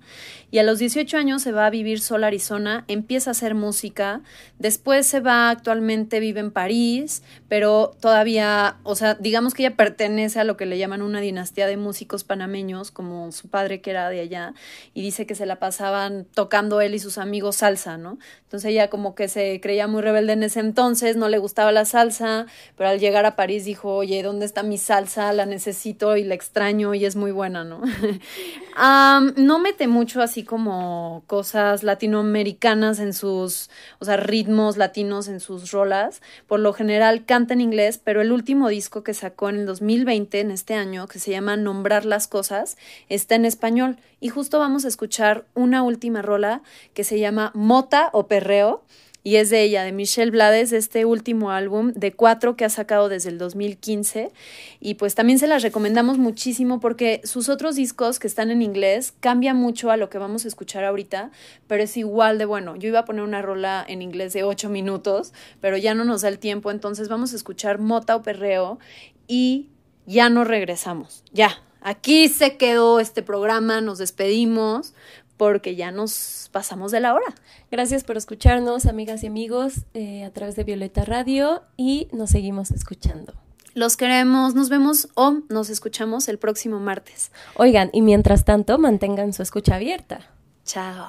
[0.50, 3.54] Y a los 18 años se va a vivir sola a Arizona, empieza a hacer
[3.54, 4.22] música.
[4.58, 10.40] Después se va, actualmente vive en París, pero todavía, o sea, digamos que ella pertenece
[10.40, 14.08] a lo que le llaman una dinastía de músicos panameños, como su padre que era
[14.08, 14.54] de allá,
[14.94, 18.18] y dice que se la pasaban tocando él y sus amigos salsa, ¿no?
[18.44, 21.84] Entonces ella como que se creía muy rebelde en ese entonces, no le gustaba la
[21.84, 22.46] salsa,
[22.76, 25.32] pero al llegar a París dijo, oye, ¿dónde está mi salsa?
[25.32, 27.82] La necesito y la extraño y es muy buena, ¿no?
[28.76, 35.40] Am, no mete mucho así como cosas latinoamericanas en sus, o sea, ritmos latinos en
[35.40, 36.20] sus rolas.
[36.46, 40.40] Por lo general canta en inglés, pero el último disco que sacó en el 2020,
[40.40, 42.76] en este año, que se llama Nombrar las Cosas,
[43.08, 43.98] está en español.
[44.20, 46.62] Y justo vamos a escuchar una última rola
[46.94, 48.82] que se llama Mota o Perreo.
[49.26, 52.68] Y es de ella, de Michelle Blades, de este último álbum de cuatro que ha
[52.68, 54.30] sacado desde el 2015.
[54.78, 59.14] Y pues también se las recomendamos muchísimo porque sus otros discos que están en inglés
[59.18, 61.32] cambian mucho a lo que vamos a escuchar ahorita,
[61.66, 62.76] pero es igual de bueno.
[62.76, 66.22] Yo iba a poner una rola en inglés de ocho minutos, pero ya no nos
[66.22, 68.78] da el tiempo, entonces vamos a escuchar Mota o Perreo
[69.26, 69.66] y
[70.06, 71.22] ya no regresamos.
[71.32, 74.94] Ya, aquí se quedó este programa, nos despedimos
[75.36, 77.34] porque ya nos pasamos de la hora.
[77.70, 82.70] Gracias por escucharnos, amigas y amigos, eh, a través de Violeta Radio y nos seguimos
[82.70, 83.34] escuchando.
[83.74, 87.30] Los queremos, nos vemos o nos escuchamos el próximo martes.
[87.56, 90.30] Oigan, y mientras tanto, mantengan su escucha abierta.
[90.64, 91.08] Chao.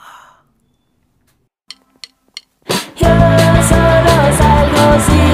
[2.97, 5.26] Yo solo salgo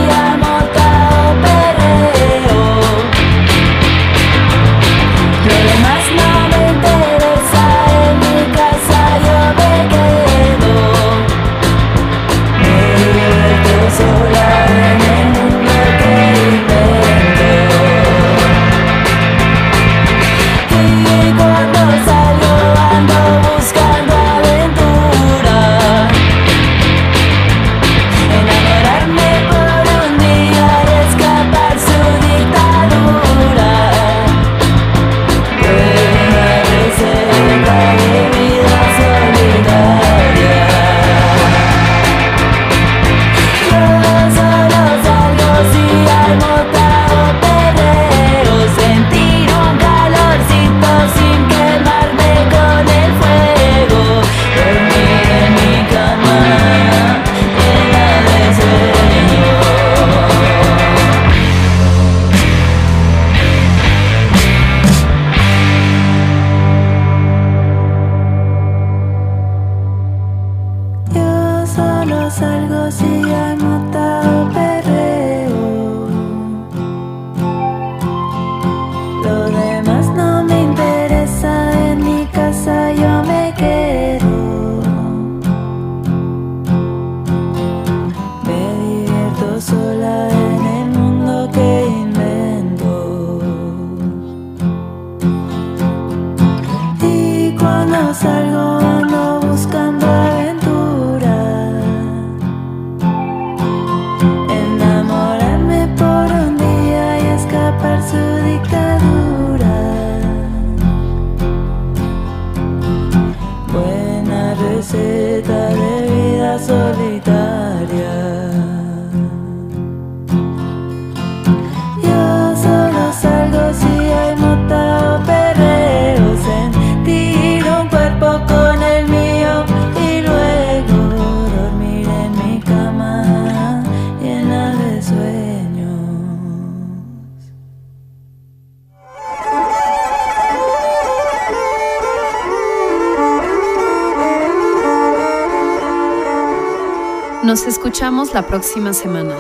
[147.94, 149.36] escuchamos la próxima semana.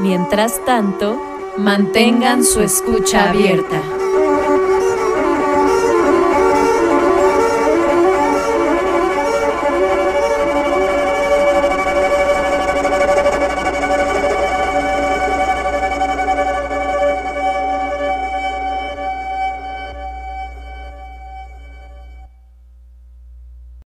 [0.00, 1.22] Mientras tanto,
[1.56, 3.80] mantengan su escucha abierta.